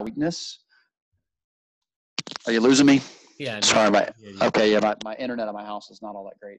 weakness. 0.00 0.60
Are 2.46 2.52
you 2.52 2.60
losing 2.60 2.86
me? 2.86 3.00
Yeah. 3.38 3.60
Sorry, 3.60 3.90
my 3.90 4.08
okay. 4.42 4.72
Yeah, 4.72 4.80
my, 4.80 4.96
my 5.04 5.14
internet 5.16 5.48
at 5.48 5.54
my 5.54 5.64
house 5.64 5.90
is 5.90 6.02
not 6.02 6.14
all 6.14 6.24
that 6.24 6.38
great. 6.40 6.58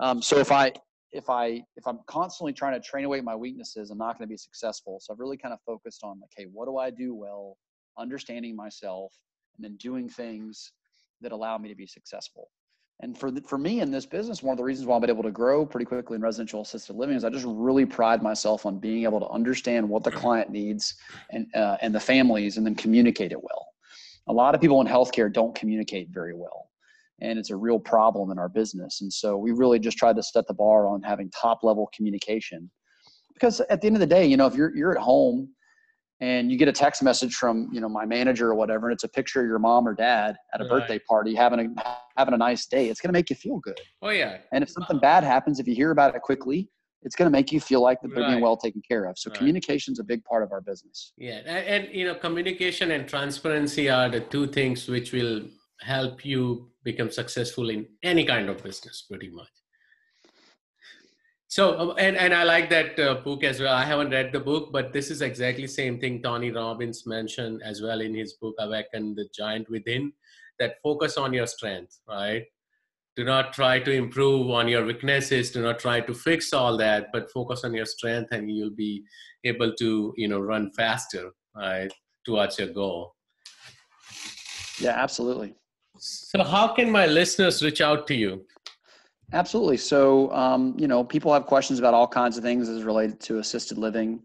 Um, 0.00 0.22
so 0.22 0.38
if 0.38 0.52
I 0.52 0.72
if 1.12 1.30
I 1.30 1.62
if 1.76 1.86
I'm 1.86 2.00
constantly 2.06 2.52
trying 2.52 2.74
to 2.74 2.80
train 2.80 3.04
away 3.04 3.20
my 3.20 3.34
weaknesses, 3.34 3.90
I'm 3.90 3.98
not 3.98 4.18
going 4.18 4.28
to 4.28 4.32
be 4.32 4.36
successful. 4.36 4.98
So 5.00 5.12
I've 5.12 5.20
really 5.20 5.36
kind 5.36 5.54
of 5.54 5.60
focused 5.64 6.04
on 6.04 6.20
okay, 6.24 6.46
what 6.52 6.66
do 6.66 6.76
I 6.76 6.90
do 6.90 7.14
well, 7.14 7.56
understanding 7.98 8.54
myself, 8.54 9.12
and 9.56 9.64
then 9.64 9.76
doing 9.76 10.08
things 10.08 10.72
that 11.20 11.32
allow 11.32 11.58
me 11.58 11.68
to 11.68 11.74
be 11.74 11.86
successful. 11.86 12.48
And 13.00 13.16
for 13.16 13.30
the, 13.30 13.40
for 13.42 13.58
me 13.58 13.80
in 13.80 13.92
this 13.92 14.06
business, 14.06 14.42
one 14.42 14.52
of 14.52 14.58
the 14.58 14.64
reasons 14.64 14.86
why 14.86 14.96
I've 14.96 15.00
been 15.00 15.10
able 15.10 15.22
to 15.22 15.30
grow 15.30 15.64
pretty 15.64 15.84
quickly 15.84 16.16
in 16.16 16.20
residential 16.20 16.62
assisted 16.62 16.96
living 16.96 17.16
is 17.16 17.24
I 17.24 17.30
just 17.30 17.46
really 17.46 17.86
pride 17.86 18.22
myself 18.22 18.66
on 18.66 18.80
being 18.80 19.04
able 19.04 19.20
to 19.20 19.28
understand 19.28 19.88
what 19.88 20.02
the 20.02 20.10
client 20.10 20.50
needs 20.50 20.94
and 21.30 21.46
uh, 21.54 21.76
and 21.80 21.94
the 21.94 22.00
families, 22.00 22.56
and 22.56 22.66
then 22.66 22.74
communicate 22.74 23.32
it 23.32 23.42
well. 23.42 23.66
A 24.26 24.32
lot 24.32 24.54
of 24.54 24.60
people 24.60 24.80
in 24.80 24.86
healthcare 24.86 25.32
don't 25.32 25.54
communicate 25.54 26.10
very 26.10 26.34
well 26.34 26.67
and 27.20 27.38
it's 27.38 27.50
a 27.50 27.56
real 27.56 27.78
problem 27.78 28.30
in 28.30 28.38
our 28.38 28.48
business. 28.48 29.00
And 29.00 29.12
so 29.12 29.36
we 29.36 29.52
really 29.52 29.78
just 29.78 29.98
tried 29.98 30.16
to 30.16 30.22
set 30.22 30.46
the 30.46 30.54
bar 30.54 30.86
on 30.86 31.02
having 31.02 31.30
top 31.30 31.62
level 31.62 31.88
communication. 31.94 32.70
Because 33.34 33.60
at 33.60 33.80
the 33.80 33.86
end 33.86 33.96
of 33.96 34.00
the 34.00 34.06
day, 34.06 34.26
you 34.26 34.36
know, 34.36 34.46
if 34.46 34.54
you're 34.54 34.74
you're 34.76 34.96
at 34.96 35.02
home 35.02 35.48
and 36.20 36.50
you 36.50 36.58
get 36.58 36.66
a 36.66 36.72
text 36.72 37.02
message 37.02 37.34
from, 37.34 37.68
you 37.72 37.80
know, 37.80 37.88
my 37.88 38.04
manager 38.04 38.48
or 38.48 38.54
whatever, 38.54 38.88
and 38.88 38.94
it's 38.94 39.04
a 39.04 39.08
picture 39.08 39.40
of 39.40 39.46
your 39.46 39.60
mom 39.60 39.86
or 39.86 39.94
dad 39.94 40.36
at 40.52 40.60
a 40.60 40.64
right. 40.64 40.70
birthday 40.70 40.98
party 41.08 41.34
having 41.34 41.60
a 41.76 41.96
having 42.16 42.34
a 42.34 42.38
nice 42.38 42.66
day, 42.66 42.88
it's 42.88 43.00
gonna 43.00 43.12
make 43.12 43.30
you 43.30 43.36
feel 43.36 43.58
good. 43.58 43.80
Oh 44.02 44.10
yeah. 44.10 44.38
And 44.52 44.62
if 44.64 44.70
something 44.70 44.96
uh-huh. 44.96 45.20
bad 45.20 45.24
happens, 45.24 45.60
if 45.60 45.68
you 45.68 45.74
hear 45.74 45.92
about 45.92 46.14
it 46.16 46.22
quickly, 46.22 46.68
it's 47.02 47.14
going 47.14 47.26
to 47.26 47.30
make 47.30 47.52
you 47.52 47.60
feel 47.60 47.80
like 47.80 48.00
they're 48.02 48.10
right. 48.10 48.30
being 48.30 48.40
well 48.40 48.56
taken 48.56 48.82
care 48.86 49.04
of. 49.04 49.16
So 49.18 49.30
right. 49.30 49.38
communication 49.38 49.92
is 49.92 49.98
a 49.98 50.04
big 50.04 50.24
part 50.24 50.42
of 50.42 50.52
our 50.52 50.60
business. 50.60 51.12
Yeah, 51.16 51.40
and, 51.46 51.86
and, 51.86 51.94
you 51.94 52.04
know, 52.06 52.16
communication 52.16 52.90
and 52.90 53.08
transparency 53.08 53.88
are 53.88 54.08
the 54.08 54.20
two 54.20 54.48
things 54.48 54.88
which 54.88 55.12
will 55.12 55.42
help 55.80 56.24
you 56.24 56.70
become 56.82 57.10
successful 57.10 57.70
in 57.70 57.86
any 58.02 58.24
kind 58.24 58.48
of 58.48 58.62
business 58.62 59.04
pretty 59.08 59.30
much. 59.30 59.48
So 61.50 61.92
and, 61.92 62.14
and 62.16 62.34
i 62.34 62.42
like 62.44 62.68
that 62.68 62.98
uh, 63.00 63.14
book 63.14 63.42
as 63.42 63.58
well. 63.58 63.74
I 63.74 63.84
haven't 63.84 64.10
read 64.10 64.32
the 64.32 64.40
book 64.40 64.70
but 64.70 64.92
this 64.92 65.10
is 65.10 65.22
exactly 65.22 65.66
same 65.66 65.98
thing 65.98 66.22
tony 66.22 66.50
robbins 66.50 67.06
mentioned 67.06 67.62
as 67.64 67.80
well 67.80 68.02
in 68.02 68.14
his 68.14 68.34
book 68.34 68.54
awaken 68.58 69.14
the 69.14 69.26
giant 69.34 69.68
within 69.70 70.12
that 70.58 70.74
focus 70.82 71.16
on 71.16 71.32
your 71.32 71.46
strength 71.46 72.00
right? 72.06 72.44
Do 73.16 73.24
not 73.24 73.52
try 73.52 73.80
to 73.80 73.90
improve 73.90 74.48
on 74.48 74.68
your 74.68 74.84
weaknesses. 74.84 75.50
Do 75.50 75.60
not 75.60 75.80
try 75.80 76.00
to 76.00 76.14
fix 76.14 76.52
all 76.52 76.76
that 76.76 77.08
but 77.14 77.32
focus 77.32 77.64
on 77.64 77.72
your 77.72 77.86
strength 77.86 78.28
and 78.32 78.50
you'll 78.50 78.78
be 78.86 79.02
able 79.44 79.72
to 79.74 80.12
you 80.18 80.28
know 80.28 80.40
run 80.40 80.70
faster 80.72 81.30
right 81.56 81.92
towards 82.26 82.58
your 82.58 82.68
goal. 82.68 83.14
Yeah 84.78 85.02
absolutely 85.02 85.54
so, 85.98 86.42
how 86.42 86.68
can 86.68 86.90
my 86.90 87.06
listeners 87.06 87.62
reach 87.62 87.80
out 87.80 88.06
to 88.08 88.14
you? 88.14 88.44
Absolutely. 89.32 89.76
So, 89.76 90.32
um, 90.32 90.74
you 90.78 90.88
know, 90.88 91.04
people 91.04 91.32
have 91.32 91.44
questions 91.44 91.78
about 91.78 91.92
all 91.92 92.08
kinds 92.08 92.38
of 92.38 92.42
things 92.42 92.68
as 92.68 92.82
related 92.82 93.20
to 93.20 93.38
assisted 93.38 93.76
living. 93.76 94.22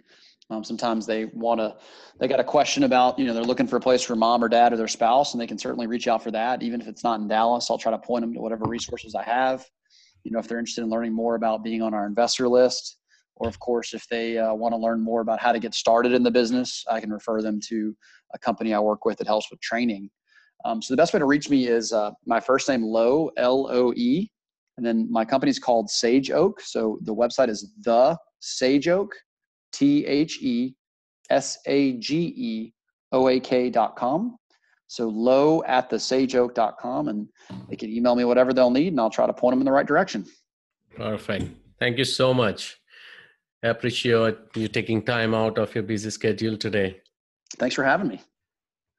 Um, 0.49 0.63
sometimes 0.63 1.05
they 1.05 1.25
want 1.25 1.59
to, 1.59 1.75
they 2.19 2.27
got 2.27 2.39
a 2.39 2.43
question 2.43 2.83
about, 2.83 3.17
you 3.19 3.25
know, 3.25 3.33
they're 3.33 3.43
looking 3.43 3.67
for 3.67 3.77
a 3.77 3.81
place 3.81 4.01
for 4.01 4.15
mom 4.15 4.43
or 4.43 4.47
dad 4.47 4.71
or 4.71 4.77
their 4.77 4.87
spouse, 4.87 5.33
and 5.33 5.41
they 5.41 5.47
can 5.47 5.57
certainly 5.57 5.87
reach 5.87 6.07
out 6.07 6.23
for 6.23 6.31
that. 6.31 6.61
Even 6.63 6.79
if 6.79 6.87
it's 6.87 7.03
not 7.03 7.19
in 7.19 7.27
Dallas, 7.27 7.69
I'll 7.69 7.77
try 7.77 7.91
to 7.91 7.97
point 7.97 8.21
them 8.21 8.33
to 8.33 8.39
whatever 8.39 8.65
resources 8.65 9.15
I 9.15 9.23
have. 9.23 9.65
You 10.23 10.31
know, 10.31 10.39
if 10.39 10.47
they're 10.47 10.59
interested 10.59 10.83
in 10.83 10.89
learning 10.89 11.13
more 11.13 11.35
about 11.35 11.63
being 11.63 11.81
on 11.81 11.93
our 11.93 12.05
investor 12.05 12.47
list, 12.47 12.97
or 13.35 13.49
of 13.49 13.59
course, 13.59 13.93
if 13.93 14.07
they 14.07 14.37
uh, 14.37 14.53
want 14.53 14.73
to 14.73 14.77
learn 14.77 15.01
more 15.01 15.21
about 15.21 15.39
how 15.39 15.51
to 15.51 15.59
get 15.59 15.73
started 15.73 16.13
in 16.13 16.23
the 16.23 16.31
business, 16.31 16.85
I 16.89 17.01
can 17.01 17.11
refer 17.11 17.41
them 17.41 17.59
to 17.67 17.95
a 18.33 18.39
company 18.39 18.73
I 18.73 18.79
work 18.79 19.05
with 19.05 19.17
that 19.17 19.27
helps 19.27 19.49
with 19.51 19.59
training 19.59 20.09
um, 20.65 20.81
so 20.81 20.93
the 20.93 20.97
best 20.97 21.13
way 21.13 21.19
to 21.19 21.25
reach 21.25 21.49
me 21.49 21.67
is 21.67 21.91
uh, 21.91 22.11
my 22.25 22.39
first 22.39 22.69
name 22.69 22.83
Loe 22.83 23.29
L 23.37 23.67
O 23.69 23.93
E, 23.95 24.29
and 24.77 24.85
then 24.85 25.11
my 25.11 25.25
company 25.25 25.49
is 25.49 25.59
called 25.59 25.89
Sage 25.89 26.31
Oak. 26.31 26.61
So 26.61 26.99
the 27.01 27.13
website 27.13 27.49
is 27.49 27.73
the 27.81 28.17
Sage 28.39 28.87
Oak, 28.87 29.13
T 29.71 30.05
H 30.05 30.41
E 30.41 30.75
S 31.29 31.59
A 31.67 31.93
G 31.97 32.33
E 32.35 32.73
O 33.11 33.27
A 33.27 33.39
K 33.39 33.69
dot 33.69 33.95
com. 33.95 34.37
So 34.87 35.07
low 35.07 35.63
at 35.63 35.89
the 35.89 35.95
sageoak.com 35.95 37.07
and 37.07 37.27
they 37.67 37.75
can 37.75 37.89
email 37.89 38.15
me 38.15 38.25
whatever 38.25 38.53
they'll 38.53 38.69
need 38.69 38.89
and 38.89 38.99
I'll 38.99 39.09
try 39.09 39.25
to 39.25 39.33
point 39.33 39.53
them 39.53 39.59
in 39.59 39.65
the 39.65 39.71
right 39.71 39.87
direction. 39.87 40.23
Perfect. 40.95 41.45
Thank 41.79 41.97
you 41.97 42.05
so 42.05 42.31
much. 42.31 42.77
I 43.63 43.69
appreciate 43.69 44.37
you 44.55 44.67
taking 44.67 45.01
time 45.01 45.33
out 45.33 45.57
of 45.57 45.73
your 45.73 45.83
busy 45.83 46.11
schedule 46.11 46.57
today. 46.57 47.01
Thanks 47.57 47.73
for 47.73 47.83
having 47.83 48.07
me. 48.07 48.21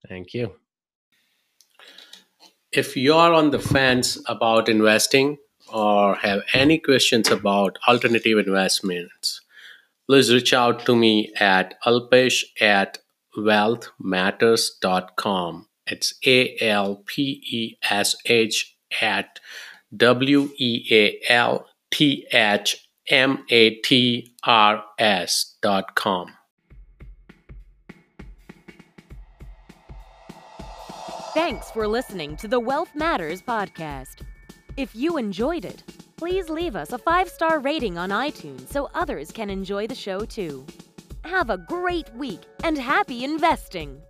Thank 0.09 0.35
you 0.35 0.64
if 2.77 2.97
you 2.97 3.15
are 3.15 3.33
on 3.33 3.51
the 3.51 3.59
fence 3.59 4.17
about 4.27 4.69
investing 4.69 5.39
or 5.73 6.15
have 6.17 6.43
any 6.53 6.79
questions 6.79 7.31
about 7.31 7.79
alternative 7.87 8.39
investments, 8.39 9.41
please 10.09 10.33
reach 10.33 10.53
out 10.53 10.85
to 10.87 10.97
me 10.97 11.33
at 11.39 11.75
alpesh 11.87 12.43
at 12.61 12.99
wealthmatters.com. 13.37 15.69
It's 15.87 16.15
A 16.27 16.57
L 16.61 17.03
P 17.07 17.41
E 17.51 17.77
S 17.89 18.17
H 18.27 18.77
at 19.01 19.39
W 19.97 20.51
E 20.57 20.85
A 20.91 21.21
L 21.33 21.67
T 21.91 22.27
H 22.33 22.89
M 23.09 23.45
A 23.51 23.77
T 23.77 24.35
R 24.45 24.85
S 24.99 25.57
dot 25.63 25.95
com. 25.95 26.33
Thanks 31.35 31.69
for 31.73 31.89
listening 31.89 32.37
to 32.37 32.47
the 32.47 32.61
Wealth 32.61 32.95
Matters 32.95 33.43
podcast. 33.43 34.21
If 34.77 34.95
you 34.95 35.17
enjoyed 35.17 35.65
it, 35.65 35.83
please 36.17 36.49
leave 36.49 36.77
us 36.77 36.93
a 36.93 36.99
five 36.99 37.29
star 37.29 37.59
rating 37.59 37.99
on 37.99 38.11
iTunes 38.11 38.69
so 38.69 38.89
others 38.95 39.33
can 39.33 39.51
enjoy 39.51 39.89
the 39.89 39.97
show 39.97 40.21
too. 40.21 40.65
Have 41.25 41.51
a 41.51 41.59
great 41.59 42.09
week 42.15 42.43
and 42.63 42.79
happy 42.79 43.25
investing! 43.25 44.01